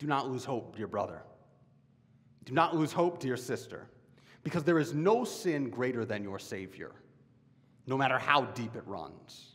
Do 0.00 0.06
not 0.06 0.28
lose 0.28 0.46
hope, 0.46 0.76
dear 0.76 0.88
brother. 0.88 1.22
Do 2.44 2.54
not 2.54 2.74
lose 2.74 2.90
hope, 2.90 3.20
dear 3.20 3.36
sister, 3.36 3.86
because 4.42 4.64
there 4.64 4.78
is 4.78 4.94
no 4.94 5.24
sin 5.24 5.68
greater 5.68 6.06
than 6.06 6.24
your 6.24 6.38
Savior, 6.38 6.92
no 7.86 7.98
matter 7.98 8.18
how 8.18 8.46
deep 8.46 8.74
it 8.74 8.82
runs. 8.86 9.50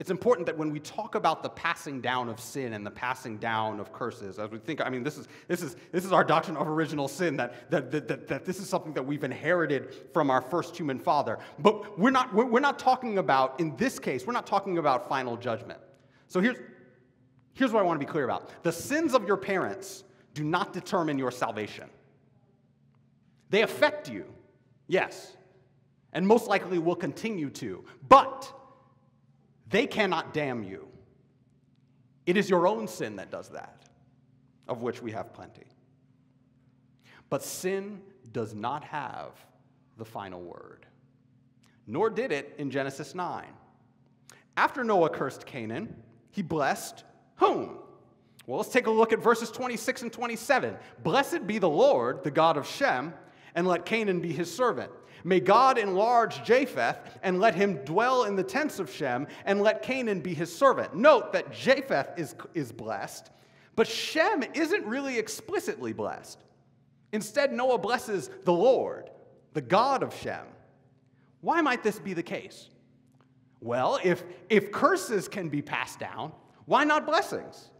It's 0.00 0.10
important 0.10 0.46
that 0.46 0.58
when 0.58 0.72
we 0.72 0.80
talk 0.80 1.14
about 1.14 1.44
the 1.44 1.48
passing 1.50 2.00
down 2.00 2.28
of 2.28 2.40
sin 2.40 2.72
and 2.72 2.84
the 2.84 2.90
passing 2.90 3.38
down 3.38 3.78
of 3.78 3.92
curses, 3.92 4.40
as 4.40 4.50
we 4.50 4.58
think, 4.58 4.80
I 4.80 4.90
mean, 4.90 5.04
this 5.04 5.18
is, 5.18 5.28
this 5.46 5.62
is, 5.62 5.76
this 5.92 6.04
is 6.04 6.12
our 6.12 6.24
doctrine 6.24 6.56
of 6.56 6.68
original 6.68 7.06
sin, 7.06 7.36
that, 7.36 7.70
that, 7.70 7.92
that, 7.92 8.26
that, 8.26 8.44
this 8.44 8.58
is 8.58 8.68
something 8.68 8.92
that 8.94 9.04
we've 9.04 9.24
inherited 9.24 9.94
from 10.12 10.30
our 10.30 10.40
first 10.40 10.76
human 10.76 10.98
father. 10.98 11.38
But 11.60 11.96
we're 11.96 12.10
not, 12.10 12.34
we're 12.34 12.58
not 12.58 12.80
talking 12.80 13.18
about, 13.18 13.58
in 13.60 13.76
this 13.76 14.00
case, 14.00 14.26
we're 14.26 14.32
not 14.32 14.46
talking 14.46 14.78
about 14.78 15.08
final 15.08 15.36
judgment. 15.36 15.80
So 16.26 16.40
here's, 16.40 16.58
here's 17.58 17.72
what 17.72 17.80
I 17.80 17.82
want 17.82 18.00
to 18.00 18.06
be 18.06 18.10
clear 18.10 18.24
about 18.24 18.62
the 18.62 18.70
sins 18.72 19.14
of 19.14 19.26
your 19.26 19.36
parents 19.36 20.04
do 20.32 20.44
not 20.44 20.72
determine 20.72 21.18
your 21.18 21.32
salvation, 21.32 21.90
they 23.50 23.62
affect 23.62 24.08
you, 24.08 24.24
yes, 24.86 25.36
and 26.12 26.26
most 26.26 26.46
likely 26.46 26.78
will 26.78 26.96
continue 26.96 27.50
to. 27.50 27.84
But 28.08 28.50
they 29.68 29.86
cannot 29.86 30.32
damn 30.32 30.62
you. 30.62 30.88
It 32.26 32.36
is 32.36 32.48
your 32.48 32.68
own 32.68 32.86
sin 32.86 33.16
that 33.16 33.30
does 33.30 33.48
that, 33.48 33.88
of 34.68 34.82
which 34.82 35.02
we 35.02 35.10
have 35.12 35.32
plenty. 35.32 35.66
But 37.30 37.42
sin 37.42 38.00
does 38.32 38.54
not 38.54 38.84
have 38.84 39.32
the 39.96 40.04
final 40.04 40.40
word, 40.40 40.86
nor 41.86 42.08
did 42.08 42.30
it 42.30 42.54
in 42.58 42.70
Genesis 42.70 43.14
9. 43.14 43.44
After 44.56 44.84
Noah 44.84 45.10
cursed 45.10 45.46
Canaan, 45.46 45.94
he 46.30 46.42
blessed 46.42 47.04
whom? 47.38 47.78
Well, 48.46 48.58
let's 48.58 48.70
take 48.70 48.86
a 48.86 48.90
look 48.90 49.12
at 49.12 49.18
verses 49.18 49.50
26 49.50 50.02
and 50.02 50.12
27. 50.12 50.76
Blessed 51.02 51.46
be 51.46 51.58
the 51.58 51.68
Lord, 51.68 52.24
the 52.24 52.30
God 52.30 52.56
of 52.56 52.66
Shem, 52.66 53.12
and 53.54 53.66
let 53.66 53.84
Canaan 53.84 54.20
be 54.20 54.32
his 54.32 54.54
servant. 54.54 54.90
May 55.24 55.40
God 55.40 55.78
enlarge 55.78 56.42
Japheth 56.44 56.96
and 57.22 57.40
let 57.40 57.54
him 57.54 57.84
dwell 57.84 58.24
in 58.24 58.36
the 58.36 58.42
tents 58.42 58.78
of 58.78 58.90
Shem 58.90 59.26
and 59.44 59.60
let 59.60 59.82
Canaan 59.82 60.20
be 60.20 60.32
his 60.32 60.54
servant. 60.54 60.94
Note 60.94 61.32
that 61.32 61.52
Japheth 61.52 62.18
is, 62.18 62.34
is 62.54 62.72
blessed, 62.72 63.30
but 63.76 63.86
Shem 63.86 64.44
isn't 64.54 64.84
really 64.86 65.18
explicitly 65.18 65.92
blessed. 65.92 66.38
Instead, 67.12 67.52
Noah 67.52 67.78
blesses 67.78 68.30
the 68.44 68.52
Lord, 68.52 69.10
the 69.54 69.60
God 69.60 70.02
of 70.02 70.14
Shem. 70.14 70.44
Why 71.40 71.60
might 71.60 71.82
this 71.82 71.98
be 71.98 72.14
the 72.14 72.22
case? 72.22 72.68
Well, 73.60 73.98
if, 74.02 74.22
if 74.48 74.70
curses 74.70 75.28
can 75.28 75.48
be 75.48 75.62
passed 75.62 75.98
down, 75.98 76.32
why 76.68 76.84
not 76.84 77.06
blessings? 77.06 77.70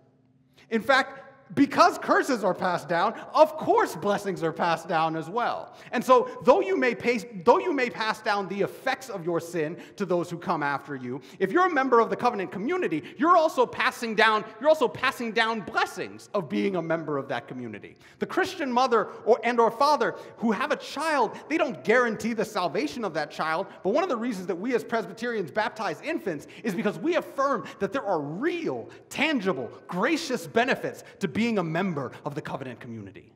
In 0.71 0.81
fact, 0.81 1.21
because 1.55 1.99
curses 1.99 2.45
are 2.45 2.55
passed 2.55 2.89
down, 2.89 3.15
of 3.35 3.57
course 3.57 3.95
blessings 3.95 4.43
are 4.43 4.53
passed 4.53 4.89
down 4.89 5.17
as 5.17 5.29
well. 5.29 5.75
And 5.93 6.05
so, 6.05 6.31
though 6.45 6.61
you 6.61 6.77
may 6.77 6.95
pace, 6.95 7.25
though 7.45 7.59
you 7.59 7.73
may 7.73 7.91
pass 7.91 8.21
down 8.21 8.49
the 8.49 8.61
effects 8.63 9.09
of 9.09 9.25
your 9.25 9.41
sin 9.41 9.77
to 9.97 10.05
those 10.05 10.31
who 10.31 10.39
come 10.39 10.63
after 10.63 10.97
you, 10.97 11.21
if 11.39 11.53
you're 11.53 11.67
a 11.67 11.73
member 11.73 12.01
of 12.01 12.11
the 12.11 12.17
covenant 12.17 12.53
community, 12.53 13.03
you're 13.17 13.37
also 13.37 13.67
passing 13.67 14.15
down 14.15 14.45
you're 14.61 14.69
also 14.69 14.89
passing 14.89 15.33
down 15.33 15.61
blessings 15.61 16.29
of 16.35 16.49
being 16.49 16.77
a 16.77 16.83
member 16.83 17.19
of 17.19 17.29
that 17.29 17.49
community. 17.49 17.97
The 18.19 18.27
Christian 18.27 18.73
mother 18.73 19.09
or 19.25 19.41
and 19.45 19.61
or 19.61 19.71
father 19.71 20.17
who 20.37 20.53
have 20.53 20.71
a 20.71 20.77
child, 20.77 21.37
they 21.49 21.57
don't 21.57 21.83
guarantee 21.85 22.33
the 22.33 22.45
salvation 22.45 23.05
of 23.05 23.15
that 23.15 23.31
child, 23.31 23.67
but 23.83 23.91
one 23.91 24.03
of 24.03 24.09
the 24.09 24.17
reasons 24.17 24.47
that 24.47 24.57
we 24.57 24.75
as 24.75 24.85
Presbyterians 24.85 25.51
baptize 25.51 26.01
infants 26.03 26.47
is 26.65 26.75
because 26.75 26.99
we 26.99 27.17
affirm 27.17 27.67
that 27.79 27.93
there 27.93 28.05
are 28.05 28.21
real, 28.21 28.89
tangible, 29.09 29.71
gracious 29.87 30.47
benefits 30.47 31.05
to 31.21 31.29
being 31.39 31.59
a 31.59 31.63
member 31.63 32.11
of 32.25 32.35
the 32.35 32.43
covenant 32.43 32.81
community. 32.81 33.33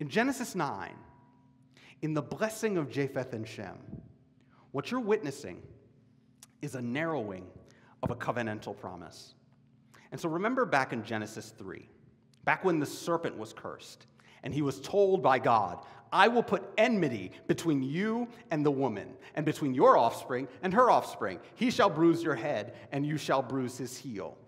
In 0.00 0.08
Genesis 0.08 0.54
9, 0.54 0.94
in 2.00 2.14
the 2.14 2.22
blessing 2.22 2.78
of 2.78 2.90
Japheth 2.90 3.34
and 3.34 3.46
Shem, 3.46 3.76
what 4.70 4.90
you're 4.90 4.98
witnessing 4.98 5.60
is 6.62 6.74
a 6.74 6.80
narrowing 6.80 7.46
of 8.02 8.10
a 8.10 8.16
covenantal 8.16 8.74
promise. 8.74 9.34
And 10.10 10.18
so 10.18 10.30
remember 10.30 10.64
back 10.64 10.94
in 10.94 11.04
Genesis 11.04 11.52
3, 11.58 11.86
back 12.46 12.64
when 12.64 12.80
the 12.80 12.86
serpent 12.86 13.36
was 13.36 13.52
cursed, 13.52 14.06
and 14.42 14.54
he 14.54 14.62
was 14.62 14.80
told 14.80 15.22
by 15.22 15.38
God, 15.38 15.84
I 16.10 16.28
will 16.28 16.42
put 16.42 16.64
enmity 16.78 17.30
between 17.46 17.82
you 17.82 18.26
and 18.50 18.64
the 18.64 18.70
woman, 18.70 19.08
and 19.34 19.44
between 19.44 19.74
your 19.74 19.98
offspring 19.98 20.48
and 20.62 20.72
her 20.72 20.90
offspring. 20.90 21.40
He 21.56 21.70
shall 21.70 21.90
bruise 21.90 22.22
your 22.22 22.36
head, 22.36 22.72
and 22.90 23.04
you 23.04 23.18
shall 23.18 23.42
bruise 23.42 23.76
his 23.76 23.98
heel. 23.98 24.38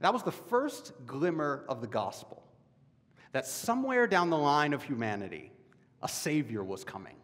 That 0.00 0.12
was 0.12 0.22
the 0.22 0.32
first 0.32 0.92
glimmer 1.06 1.64
of 1.68 1.80
the 1.80 1.86
gospel 1.86 2.42
that 3.32 3.46
somewhere 3.46 4.06
down 4.06 4.30
the 4.30 4.38
line 4.38 4.72
of 4.72 4.82
humanity, 4.82 5.52
a 6.02 6.08
Savior 6.08 6.64
was 6.64 6.84
coming. 6.84 7.16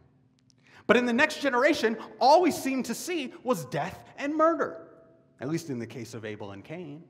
But 0.87 0.97
in 0.97 1.05
the 1.05 1.13
next 1.13 1.41
generation, 1.41 1.97
all 2.21 2.43
we 2.43 2.51
seemed 2.51 2.85
to 2.85 2.95
see 2.95 3.33
was 3.43 3.65
death 3.67 4.05
and 4.19 4.37
murder, 4.37 4.87
at 5.41 5.49
least 5.49 5.69
in 5.69 5.79
the 5.79 5.87
case 5.87 6.15
of 6.15 6.25
Abel 6.25 6.53
and 6.53 6.63
Cain. 6.63 7.03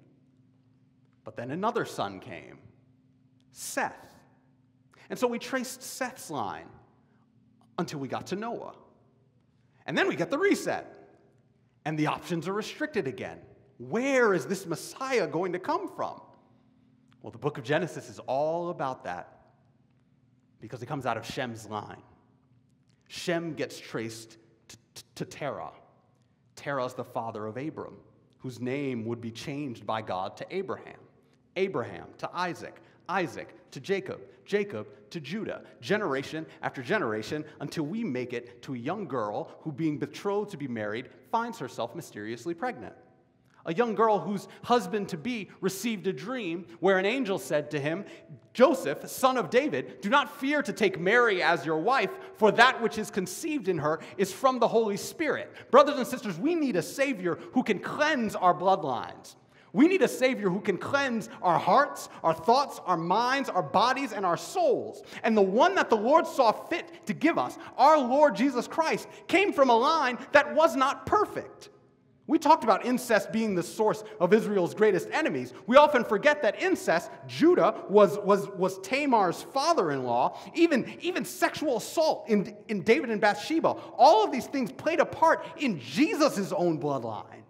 But 1.25 1.37
then 1.37 1.51
another 1.51 1.85
son 1.85 2.21
came, 2.21 2.59
Seth. 3.51 4.15
And 5.11 5.19
so 5.19 5.27
we 5.27 5.39
traced 5.39 5.83
Seth's 5.83 6.31
line 6.31 6.69
until 7.79 8.01
we 8.01 8.09
got 8.09 8.29
to 8.29 8.37
Noah. 8.37 8.75
And 9.85 9.97
then 9.97 10.09
we 10.09 10.17
get 10.17 10.31
the 10.31 10.39
reset, 10.39 11.11
and 11.85 11.99
the 11.99 12.07
options 12.07 12.49
are 12.49 12.53
restricted 12.53 13.07
again. 13.07 13.39
Where 13.79 14.33
is 14.33 14.47
this 14.47 14.67
Messiah 14.67 15.27
going 15.27 15.53
to 15.53 15.59
come 15.59 15.89
from? 15.89 16.21
Well, 17.23 17.31
the 17.31 17.39
book 17.39 17.59
of 17.59 17.65
Genesis 17.65 18.09
is 18.09 18.19
all 18.21 18.71
about 18.71 19.05
that 19.05 19.41
because 20.61 20.83
it 20.83 20.87
comes 20.87 21.07
out 21.07 21.17
of 21.17 21.27
Shem's 21.27 21.67
line. 21.69 22.03
Shem 23.09 23.55
gets 23.55 23.79
traced 23.79 24.39
to, 25.15 25.25
Terah. 25.25 25.73
Terah 26.57 26.85
is 26.87 26.95
the 26.95 27.05
father 27.05 27.47
of 27.47 27.57
Abram, 27.57 27.97
whose 28.39 28.61
name 28.61 29.05
would 29.05 29.21
be 29.21 29.31
changed 29.31 29.87
by 29.87 30.03
God 30.03 30.37
to 30.39 30.47
Abraham. 30.51 30.99
Abraham 31.57 32.07
to 32.19 32.31
Isaac, 32.33 32.81
Isaac 33.09 33.55
to 33.71 33.81
Jacob, 33.81 34.21
Jacob 34.45 34.87
to 35.11 35.21
Judah, 35.21 35.63
generation 35.81 36.47
after 36.63 36.83
generation, 36.83 37.45
until 37.61 37.85
we 37.85 38.05
make 38.05 38.33
it 38.33 38.63
to 38.63 38.75
a 38.75 38.79
young 38.79 39.07
girl 39.07 39.51
who, 39.61 39.73
being 39.73 39.99
betrothed 39.99 40.51
to 40.51 40.57
be 40.57 40.69
married, 40.69 41.09
finds 41.31 41.59
herself 41.59 41.95
mysteriously 41.95 42.55
pregnant 42.55 42.95
a 43.67 43.75
young 43.75 43.95
girl 43.95 44.19
whose 44.19 44.49
husband 44.65 45.09
to 45.11 45.19
be 45.19 45.51
received 45.61 46.07
a 46.07 46.13
dream 46.13 46.67
where 46.81 46.99
an 46.99 47.05
angel 47.05 47.39
said 47.39 47.71
to 47.73 47.79
him, 47.79 48.05
Joseph, 48.55 49.07
son 49.07 49.37
of 49.37 49.51
David, 49.51 50.01
do 50.01 50.09
not 50.09 50.41
fear 50.41 50.63
to 50.63 50.73
take 50.73 50.99
Mary 50.99 51.43
as 51.43 51.67
your 51.67 51.77
wife, 51.77 52.11
for 52.37 52.51
that 52.53 52.81
which 52.81 52.97
is 52.97 53.11
conceived 53.11 53.69
in 53.69 53.77
her 53.77 54.01
is 54.17 54.33
from 54.33 54.59
the 54.59 54.69
Holy 54.69 54.97
Spirit. 54.97 55.53
Brothers 55.71 55.99
and 55.99 56.07
sisters, 56.07 56.39
we 56.39 56.55
need 56.55 56.77
a 56.77 56.83
Savior 56.83 57.39
who 57.53 57.63
can 57.63 57.79
cleanse 57.79 58.35
our 58.35 58.55
bloodlines. 58.55 59.35
We 59.75 59.89
need 59.89 60.01
a 60.01 60.09
Savior 60.09 60.49
who 60.49 60.61
can 60.61 60.79
cleanse 60.79 61.29
our 61.43 61.59
hearts, 61.59 62.09
our 62.25 62.33
thoughts, 62.33 62.81
our 62.87 62.97
minds, 62.97 63.51
our 63.51 63.63
bodies, 63.63 64.13
and 64.13 64.25
our 64.25 64.39
souls. 64.39 65.03
And 65.23 65.37
the 65.37 65.43
one 65.43 65.75
that 65.75 65.91
the 65.91 65.99
Lord 65.99 66.27
saw 66.27 66.51
fit 66.51 67.07
to 67.07 67.13
give 67.13 67.37
us, 67.37 67.59
our 67.77 67.99
Lord 67.99 68.37
Jesus 68.37 68.67
Christ, 68.67 69.07
came 69.29 69.53
from 69.53 69.69
a 69.69 69.77
line 69.77 70.17
that 70.33 70.55
was 70.55 70.77
not 70.77 71.05
perfect. 71.05 71.69
We 72.29 72.41
talked 72.41 72.65
about 72.65 72.85
incest 72.85 73.31
being 73.31 73.55
the 73.55 73.63
source 73.63 74.03
of 74.19 74.33
Israel's 74.33 74.75
greatest 74.75 75.09
enemies. 75.13 75.55
We 75.67 75.77
often 75.77 76.05
forget 76.05 76.43
that 76.43 76.61
incest, 76.61 77.11
Judah, 77.29 77.85
was, 77.89 78.19
was, 78.19 78.49
was 78.49 78.81
Tamar's 78.81 79.43
father 79.43 79.93
in 79.93 80.03
law, 80.03 80.37
even, 80.55 80.93
even 81.01 81.25
sexual 81.25 81.77
assault 81.77 82.29
in, 82.29 82.57
in 82.67 82.83
David 82.83 83.11
and 83.11 83.21
Bathsheba. 83.21 83.69
All 83.97 84.25
of 84.25 84.33
these 84.33 84.47
things 84.47 84.73
played 84.73 84.99
a 84.99 85.07
part 85.07 85.47
in 85.57 85.79
Jesus' 85.79 86.53
own 86.53 86.81
bloodline. 86.81 87.43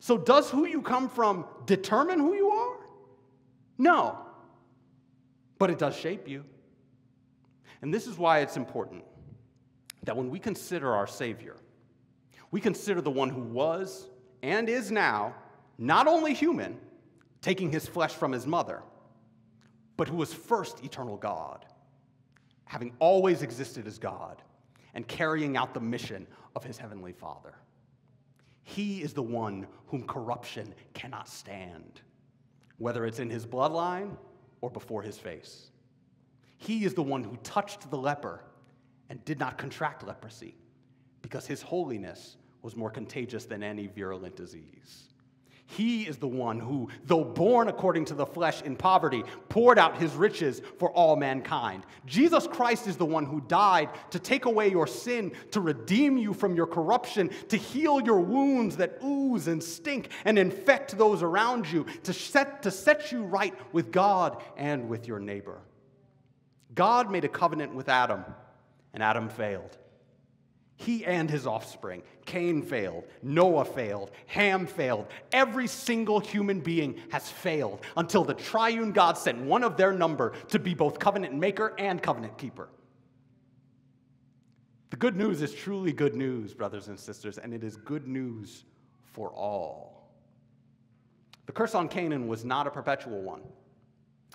So, 0.00 0.18
does 0.18 0.50
who 0.50 0.66
you 0.66 0.82
come 0.82 1.08
from 1.08 1.44
determine 1.64 2.18
who 2.18 2.34
you 2.34 2.48
are? 2.48 2.76
No. 3.78 4.18
But 5.60 5.70
it 5.70 5.78
does 5.78 5.96
shape 5.96 6.26
you. 6.26 6.44
And 7.82 7.94
this 7.94 8.08
is 8.08 8.18
why 8.18 8.40
it's 8.40 8.56
important 8.56 9.04
that 10.02 10.16
when 10.16 10.28
we 10.28 10.40
consider 10.40 10.92
our 10.92 11.06
Savior, 11.06 11.54
we 12.52 12.60
consider 12.60 13.00
the 13.00 13.10
one 13.10 13.30
who 13.30 13.40
was 13.40 14.06
and 14.42 14.68
is 14.68 14.92
now 14.92 15.34
not 15.78 16.06
only 16.06 16.34
human, 16.34 16.78
taking 17.40 17.72
his 17.72 17.88
flesh 17.88 18.12
from 18.12 18.30
his 18.30 18.46
mother, 18.46 18.82
but 19.96 20.06
who 20.06 20.16
was 20.16 20.32
first 20.32 20.84
eternal 20.84 21.16
God, 21.16 21.64
having 22.66 22.92
always 23.00 23.42
existed 23.42 23.86
as 23.86 23.98
God 23.98 24.40
and 24.94 25.08
carrying 25.08 25.56
out 25.56 25.74
the 25.74 25.80
mission 25.80 26.26
of 26.54 26.62
his 26.62 26.78
heavenly 26.78 27.12
Father. 27.12 27.54
He 28.62 29.02
is 29.02 29.12
the 29.12 29.22
one 29.22 29.66
whom 29.86 30.06
corruption 30.06 30.74
cannot 30.94 31.28
stand, 31.28 32.02
whether 32.78 33.06
it's 33.06 33.18
in 33.18 33.30
his 33.30 33.46
bloodline 33.46 34.16
or 34.60 34.70
before 34.70 35.02
his 35.02 35.18
face. 35.18 35.70
He 36.58 36.84
is 36.84 36.94
the 36.94 37.02
one 37.02 37.24
who 37.24 37.36
touched 37.42 37.90
the 37.90 37.98
leper 37.98 38.44
and 39.08 39.24
did 39.24 39.40
not 39.40 39.58
contract 39.58 40.06
leprosy 40.06 40.54
because 41.22 41.46
his 41.46 41.62
holiness 41.62 42.36
was 42.62 42.76
more 42.76 42.90
contagious 42.90 43.44
than 43.44 43.62
any 43.62 43.86
virulent 43.88 44.36
disease. 44.36 45.08
He 45.66 46.02
is 46.02 46.18
the 46.18 46.28
one 46.28 46.60
who, 46.60 46.88
though 47.06 47.24
born 47.24 47.68
according 47.68 48.04
to 48.06 48.14
the 48.14 48.26
flesh 48.26 48.60
in 48.60 48.76
poverty, 48.76 49.24
poured 49.48 49.78
out 49.78 49.96
his 49.96 50.14
riches 50.14 50.60
for 50.78 50.90
all 50.90 51.16
mankind. 51.16 51.84
Jesus 52.04 52.46
Christ 52.46 52.86
is 52.86 52.96
the 52.98 53.06
one 53.06 53.24
who 53.24 53.40
died 53.42 53.88
to 54.10 54.18
take 54.18 54.44
away 54.44 54.68
your 54.68 54.86
sin, 54.86 55.32
to 55.52 55.62
redeem 55.62 56.18
you 56.18 56.34
from 56.34 56.54
your 56.54 56.66
corruption, 56.66 57.30
to 57.48 57.56
heal 57.56 58.02
your 58.02 58.20
wounds 58.20 58.76
that 58.76 58.98
ooze 59.02 59.48
and 59.48 59.62
stink 59.62 60.10
and 60.26 60.38
infect 60.38 60.98
those 60.98 61.22
around 61.22 61.70
you, 61.70 61.86
to 62.02 62.12
set, 62.12 62.62
to 62.64 62.70
set 62.70 63.10
you 63.10 63.22
right 63.22 63.54
with 63.72 63.90
God 63.90 64.42
and 64.58 64.90
with 64.90 65.08
your 65.08 65.20
neighbor. 65.20 65.62
God 66.74 67.10
made 67.10 67.24
a 67.24 67.28
covenant 67.28 67.74
with 67.74 67.88
Adam, 67.88 68.24
and 68.92 69.02
Adam 69.02 69.30
failed. 69.30 69.78
He 70.76 71.04
and 71.04 71.30
his 71.30 71.46
offspring. 71.46 72.02
Cain 72.24 72.62
failed. 72.62 73.04
Noah 73.22 73.64
failed. 73.64 74.10
Ham 74.26 74.66
failed. 74.66 75.06
Every 75.32 75.66
single 75.66 76.18
human 76.18 76.60
being 76.60 76.98
has 77.10 77.28
failed 77.28 77.80
until 77.96 78.24
the 78.24 78.34
triune 78.34 78.92
God 78.92 79.16
sent 79.16 79.38
one 79.38 79.62
of 79.62 79.76
their 79.76 79.92
number 79.92 80.32
to 80.48 80.58
be 80.58 80.74
both 80.74 80.98
covenant 80.98 81.34
maker 81.34 81.74
and 81.78 82.02
covenant 82.02 82.36
keeper. 82.38 82.68
The 84.90 84.96
good 84.96 85.16
news 85.16 85.40
is 85.40 85.54
truly 85.54 85.92
good 85.92 86.14
news, 86.14 86.52
brothers 86.52 86.88
and 86.88 86.98
sisters, 86.98 87.38
and 87.38 87.54
it 87.54 87.64
is 87.64 87.76
good 87.76 88.06
news 88.06 88.64
for 89.04 89.30
all. 89.30 90.10
The 91.46 91.52
curse 91.52 91.74
on 91.74 91.88
Canaan 91.88 92.28
was 92.28 92.44
not 92.44 92.66
a 92.66 92.70
perpetual 92.70 93.22
one. 93.22 93.42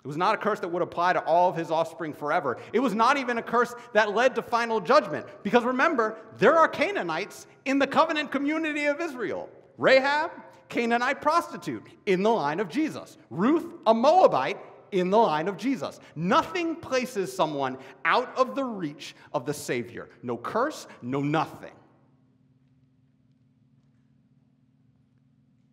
It 0.04 0.06
was 0.06 0.16
not 0.16 0.34
a 0.34 0.38
curse 0.38 0.60
that 0.60 0.68
would 0.68 0.82
apply 0.82 1.12
to 1.14 1.20
all 1.24 1.50
of 1.50 1.56
his 1.56 1.70
offspring 1.70 2.12
forever. 2.12 2.58
It 2.72 2.78
was 2.78 2.94
not 2.94 3.16
even 3.16 3.38
a 3.38 3.42
curse 3.42 3.74
that 3.94 4.14
led 4.14 4.36
to 4.36 4.42
final 4.42 4.80
judgment. 4.80 5.26
Because 5.42 5.64
remember, 5.64 6.18
there 6.36 6.56
are 6.56 6.68
Canaanites 6.68 7.46
in 7.64 7.78
the 7.78 7.86
covenant 7.86 8.30
community 8.30 8.86
of 8.86 9.00
Israel. 9.00 9.48
Rahab, 9.76 10.30
Canaanite 10.68 11.20
prostitute, 11.20 11.82
in 12.06 12.22
the 12.22 12.30
line 12.30 12.60
of 12.60 12.68
Jesus. 12.68 13.18
Ruth, 13.30 13.66
a 13.86 13.92
Moabite, 13.92 14.58
in 14.92 15.10
the 15.10 15.18
line 15.18 15.48
of 15.48 15.56
Jesus. 15.56 15.98
Nothing 16.14 16.76
places 16.76 17.34
someone 17.34 17.76
out 18.04 18.36
of 18.36 18.54
the 18.54 18.64
reach 18.64 19.16
of 19.32 19.46
the 19.46 19.54
Savior. 19.54 20.08
No 20.22 20.36
curse, 20.36 20.86
no 21.02 21.20
nothing. 21.20 21.72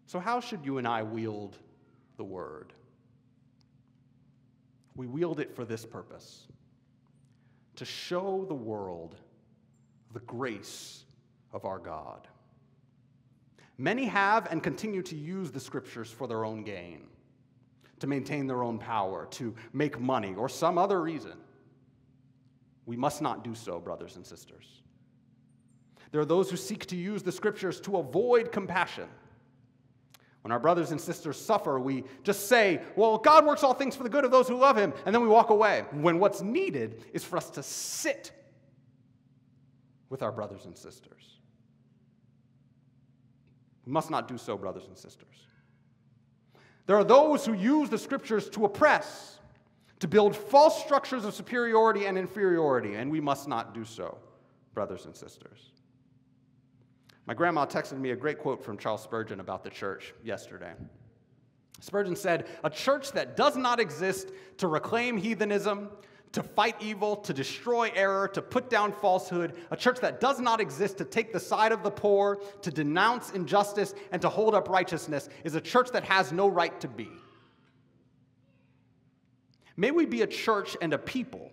So, 0.07 0.19
how 0.19 0.39
should 0.39 0.65
you 0.65 0.77
and 0.77 0.87
I 0.87 1.03
wield 1.03 1.57
the 2.17 2.23
word? 2.23 2.73
We 4.95 5.07
wield 5.07 5.39
it 5.39 5.55
for 5.55 5.65
this 5.65 5.85
purpose 5.85 6.47
to 7.75 7.85
show 7.85 8.45
the 8.47 8.55
world 8.55 9.15
the 10.13 10.21
grace 10.21 11.03
of 11.51 11.65
our 11.65 11.79
God. 11.79 12.27
Many 13.77 14.05
have 14.05 14.47
and 14.49 14.63
continue 14.63 15.01
to 15.03 15.15
use 15.15 15.51
the 15.51 15.59
scriptures 15.59 16.09
for 16.09 16.27
their 16.27 16.45
own 16.45 16.63
gain. 16.63 17.07
to 17.99 18.07
maintain 18.07 18.47
their 18.47 18.63
own 18.63 18.77
power, 18.77 19.25
to 19.31 19.55
make 19.73 19.99
money, 19.99 20.35
or 20.35 20.49
some 20.49 20.77
other 20.77 21.01
reason. 21.01 21.33
We 22.85 22.95
must 22.95 23.21
not 23.21 23.43
do 23.43 23.55
so, 23.55 23.79
brothers 23.79 24.15
and 24.15 24.25
sisters. 24.25 24.81
There 26.11 26.21
are 26.21 26.25
those 26.25 26.49
who 26.49 26.57
seek 26.57 26.85
to 26.87 26.95
use 26.95 27.23
the 27.23 27.31
scriptures 27.31 27.79
to 27.81 27.97
avoid 27.97 28.51
compassion. 28.51 29.07
When 30.45 30.51
our 30.51 30.59
brothers 30.59 30.91
and 30.91 31.01
sisters 31.01 31.43
suffer, 31.43 31.79
we 31.79 32.03
just 32.21 32.47
say, 32.47 32.79
Well, 32.95 33.17
God 33.17 33.47
works 33.47 33.63
all 33.63 33.73
things 33.73 33.95
for 33.95 34.03
the 34.03 34.09
good 34.09 34.23
of 34.23 34.29
those 34.29 34.47
who 34.47 34.55
love 34.55 34.77
Him, 34.77 34.93
and 35.03 35.15
then 35.15 35.23
we 35.23 35.27
walk 35.27 35.49
away. 35.49 35.85
When 35.89 36.19
what's 36.19 36.43
needed 36.43 37.03
is 37.13 37.23
for 37.23 37.37
us 37.37 37.49
to 37.49 37.63
sit 37.63 38.31
with 40.07 40.21
our 40.21 40.31
brothers 40.31 40.65
and 40.65 40.77
sisters. 40.77 41.39
We 43.87 43.91
must 43.91 44.11
not 44.11 44.27
do 44.27 44.37
so, 44.37 44.55
brothers 44.55 44.85
and 44.85 44.95
sisters. 44.95 45.47
There 46.85 46.95
are 46.95 47.03
those 47.03 47.43
who 47.43 47.53
use 47.53 47.89
the 47.89 47.97
scriptures 47.97 48.47
to 48.51 48.65
oppress, 48.65 49.39
to 49.99 50.07
build 50.07 50.35
false 50.35 50.79
structures 50.79 51.25
of 51.25 51.33
superiority 51.33 52.05
and 52.05 52.19
inferiority, 52.19 52.93
and 52.93 53.09
we 53.09 53.19
must 53.19 53.47
not 53.47 53.73
do 53.73 53.83
so, 53.83 54.19
brothers 54.75 55.05
and 55.05 55.15
sisters. 55.15 55.71
My 57.25 57.33
grandma 57.33 57.65
texted 57.65 57.99
me 57.99 58.11
a 58.11 58.15
great 58.15 58.39
quote 58.39 58.63
from 58.63 58.77
Charles 58.77 59.01
Spurgeon 59.01 59.39
about 59.39 59.63
the 59.63 59.69
church 59.69 60.13
yesterday. 60.23 60.73
Spurgeon 61.79 62.15
said, 62.15 62.47
A 62.63 62.69
church 62.69 63.11
that 63.13 63.35
does 63.35 63.57
not 63.57 63.79
exist 63.79 64.31
to 64.57 64.67
reclaim 64.67 65.17
heathenism, 65.17 65.89
to 66.31 66.43
fight 66.43 66.75
evil, 66.79 67.15
to 67.17 67.33
destroy 67.33 67.91
error, 67.95 68.27
to 68.27 68.41
put 68.41 68.69
down 68.69 68.91
falsehood, 68.91 69.55
a 69.71 69.77
church 69.77 69.99
that 70.01 70.19
does 70.19 70.39
not 70.39 70.61
exist 70.61 70.97
to 70.99 71.05
take 71.05 71.33
the 71.33 71.39
side 71.39 71.71
of 71.71 71.81
the 71.81 71.91
poor, 71.91 72.39
to 72.61 72.69
denounce 72.69 73.31
injustice, 73.31 73.93
and 74.11 74.21
to 74.21 74.29
hold 74.29 74.53
up 74.53 74.69
righteousness, 74.69 75.29
is 75.43 75.55
a 75.55 75.61
church 75.61 75.89
that 75.91 76.03
has 76.03 76.31
no 76.31 76.47
right 76.47 76.79
to 76.81 76.87
be. 76.87 77.09
May 79.77 79.91
we 79.91 80.05
be 80.05 80.21
a 80.21 80.27
church 80.27 80.77
and 80.81 80.93
a 80.93 80.97
people 80.97 81.51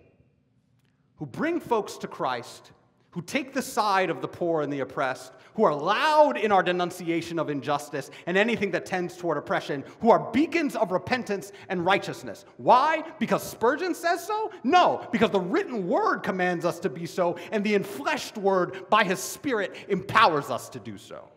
who 1.17 1.27
bring 1.27 1.61
folks 1.61 1.97
to 1.99 2.07
Christ 2.07 2.73
who 3.13 3.23
take 3.23 3.53
the 3.53 3.63
side 3.63 4.11
of 4.11 4.21
the 4.21 4.29
poor 4.29 4.63
and 4.63 4.73
the 4.73 4.81
oppressed, 4.81 5.33
who 5.55 5.65
are 5.65 5.75
loud 5.75 6.39
in 6.39 6.51
our 6.51 6.63
denunciation 6.63 7.39
of 7.39 7.51
injustice 7.51 8.11
and 8.27 8.39
anything 8.39 8.71
that 8.71 8.87
tends 8.87 9.17
toward 9.17 9.37
oppression, 9.37 9.85
who 10.01 10.11
are 10.11 10.31
beacons 10.33 10.75
of 10.75 10.91
repentance 10.91 11.53
and 11.69 11.85
righteousness. 11.85 12.47
Why? 12.57 13.03
Because 13.19 13.43
Spurgeon 13.43 13.95
says 13.95 14.27
so? 14.27 14.51
No, 14.65 15.07
because 15.13 15.31
the 15.31 15.41
written 15.41 15.87
word 15.87 16.21
commands 16.21 16.65
us 16.65 16.79
to 16.81 16.89
be 16.89 17.05
so, 17.05 17.37
and 17.53 17.63
the 17.63 17.79
enfleshed 17.79 18.39
word 18.39 18.89
by 18.89 19.05
his 19.05 19.21
Spirit 19.21 19.77
empowers 19.89 20.51
us 20.51 20.71
to 20.71 20.81
do 20.81 20.97
so. 20.97 21.29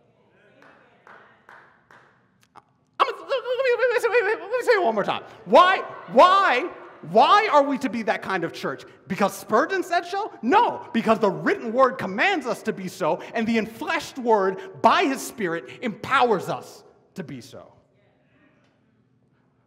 let 2.98 4.40
me 4.40 4.62
say 4.62 4.74
it 4.74 4.84
one 4.84 4.96
more 4.96 5.04
time. 5.04 5.24
Why? 5.46 5.80
Why 6.12 6.70
why 7.12 7.48
are 7.52 7.64
we 7.64 7.78
to 7.80 7.90
be 7.90 8.04
that 8.04 8.22
kind 8.22 8.44
of 8.44 8.54
church? 8.54 8.84
Because 9.08 9.34
Spurgeon 9.34 9.84
said 9.84 10.06
so? 10.06 10.32
No, 10.42 10.88
because 10.94 11.20
the 11.20 11.30
written 11.30 11.74
word 11.74 11.98
commands 11.98 12.46
us 12.46 12.62
to 12.64 12.74
be 12.74 12.88
so, 12.88 13.22
and 13.34 13.48
the 13.48 13.58
enfleshed 13.58 14.18
word, 14.18 14.82
by 14.82 15.04
his 15.06 15.26
Spirit, 15.26 15.70
empowers 15.82 16.50
us 16.50 16.84
to 17.16 17.24
be 17.24 17.42
so. 17.42 17.74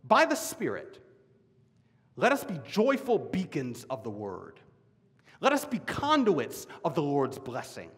By 0.05 0.25
the 0.25 0.35
Spirit, 0.35 0.99
let 2.17 2.33
us 2.33 2.45
be 2.45 2.61
joyful 2.67 3.19
beacons 3.19 3.85
of 3.91 4.03
the 4.03 4.11
word. 4.11 4.61
Let 5.41 5.53
us 5.53 5.65
be 5.65 5.79
conduits 5.79 6.67
of 6.85 6.95
the 6.95 7.03
Lord's 7.03 7.39
blessing. 7.39 7.91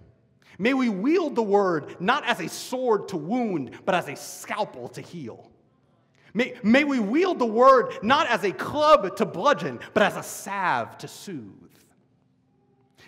May 0.58 0.74
we 0.74 0.90
wield 0.90 1.36
the 1.36 1.42
word 1.42 1.96
not 2.00 2.24
as 2.26 2.40
a 2.40 2.48
sword 2.48 3.08
to 3.08 3.16
wound, 3.16 3.78
but 3.86 3.94
as 3.94 4.08
a 4.08 4.16
scalpel 4.16 4.88
to 4.88 5.00
heal. 5.00 5.49
May, 6.32 6.54
may 6.62 6.84
we 6.84 7.00
wield 7.00 7.38
the 7.38 7.46
word 7.46 7.92
not 8.02 8.28
as 8.28 8.44
a 8.44 8.52
club 8.52 9.16
to 9.16 9.26
bludgeon, 9.26 9.80
but 9.94 10.02
as 10.02 10.16
a 10.16 10.22
salve 10.22 10.96
to 10.98 11.08
soothe. 11.08 11.54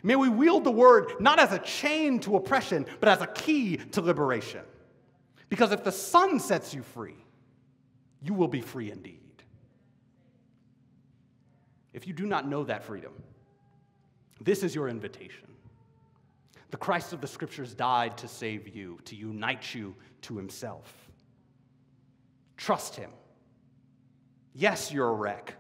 May 0.03 0.17
we 0.17 0.29
wield 0.29 0.65
the 0.65 0.71
word 0.71 1.13
not 1.21 1.39
as 1.39 1.53
a 1.53 1.59
chain 1.61 2.19
to 2.21 2.37
oppression, 2.37 2.87
but 2.99 3.09
as 3.09 3.21
a 3.21 3.27
key 3.29 3.77
to 3.77 4.01
liberation. 4.01 4.63
Because 5.49 5.71
if 5.71 5.85
the 5.85 5.93
Son 5.93 6.41
sets 6.41 6.75
you 6.75 6.83
free, 6.83 7.17
you 8.23 8.35
will 8.35 8.49
be 8.49 8.61
free 8.61 8.91
indeed. 8.91 9.19
If 11.93 12.07
you 12.07 12.15
do 12.15 12.27
not 12.27 12.49
know 12.49 12.65
that 12.65 12.83
freedom, 12.83 13.13
this 14.41 14.63
is 14.63 14.75
your 14.75 14.89
invitation. 14.89 15.47
The 16.71 16.79
Christ 16.79 17.13
of 17.13 17.21
the 17.21 17.27
Scriptures 17.27 17.75
died 17.75 18.17
to 18.19 18.27
save 18.27 18.75
you, 18.75 18.99
to 19.05 19.15
unite 19.15 19.75
you 19.75 19.95
to 20.23 20.37
Himself. 20.37 21.02
Trust 22.63 22.95
Him. 22.95 23.11
Yes, 24.55 24.93
you're 24.93 25.09
a 25.09 25.15
wreck. 25.15 25.57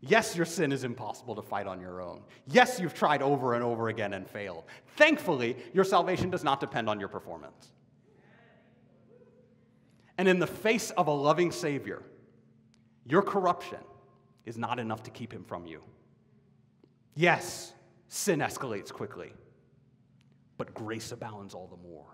Yes, 0.00 0.34
your 0.34 0.46
sin 0.46 0.72
is 0.72 0.82
impossible 0.82 1.34
to 1.34 1.42
fight 1.42 1.66
on 1.66 1.82
your 1.82 2.00
own. 2.00 2.22
Yes, 2.46 2.80
you've 2.80 2.94
tried 2.94 3.20
over 3.20 3.52
and 3.52 3.62
over 3.62 3.88
again 3.88 4.14
and 4.14 4.26
failed. 4.26 4.64
Thankfully, 4.96 5.54
your 5.74 5.84
salvation 5.84 6.30
does 6.30 6.42
not 6.42 6.60
depend 6.60 6.88
on 6.88 6.98
your 6.98 7.10
performance. 7.10 7.72
And 10.16 10.26
in 10.26 10.38
the 10.38 10.46
face 10.46 10.92
of 10.92 11.08
a 11.08 11.12
loving 11.12 11.52
Savior, 11.52 12.02
your 13.04 13.20
corruption 13.20 13.84
is 14.46 14.56
not 14.56 14.78
enough 14.78 15.02
to 15.02 15.10
keep 15.10 15.30
him 15.30 15.44
from 15.44 15.66
you. 15.66 15.82
Yes, 17.14 17.74
sin 18.08 18.38
escalates 18.38 18.90
quickly, 18.90 19.34
but 20.56 20.72
grace 20.72 21.12
abounds 21.12 21.52
all 21.52 21.66
the 21.66 21.86
more. 21.86 22.13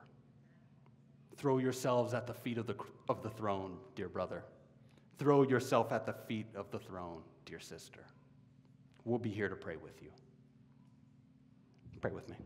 Throw 1.41 1.57
yourselves 1.57 2.13
at 2.13 2.27
the 2.27 2.35
feet 2.35 2.59
of 2.59 2.67
the, 2.67 2.77
of 3.09 3.23
the 3.23 3.31
throne, 3.31 3.79
dear 3.97 4.11
brother. 4.11 4.45
Throw 5.17 5.43
yourself 5.43 5.91
at 5.91 6.05
the 6.05 6.13
feet 6.13 6.45
of 6.55 6.71
the 6.71 6.79
throne, 6.79 7.23
dear 7.47 7.59
sister. 7.59 8.05
We'll 9.07 9.19
be 9.19 9.31
here 9.31 9.49
to 9.49 9.57
pray 9.57 9.77
with 9.77 10.03
you. 10.03 10.11
Pray 12.03 12.11
with 12.11 12.29
me. 12.29 12.37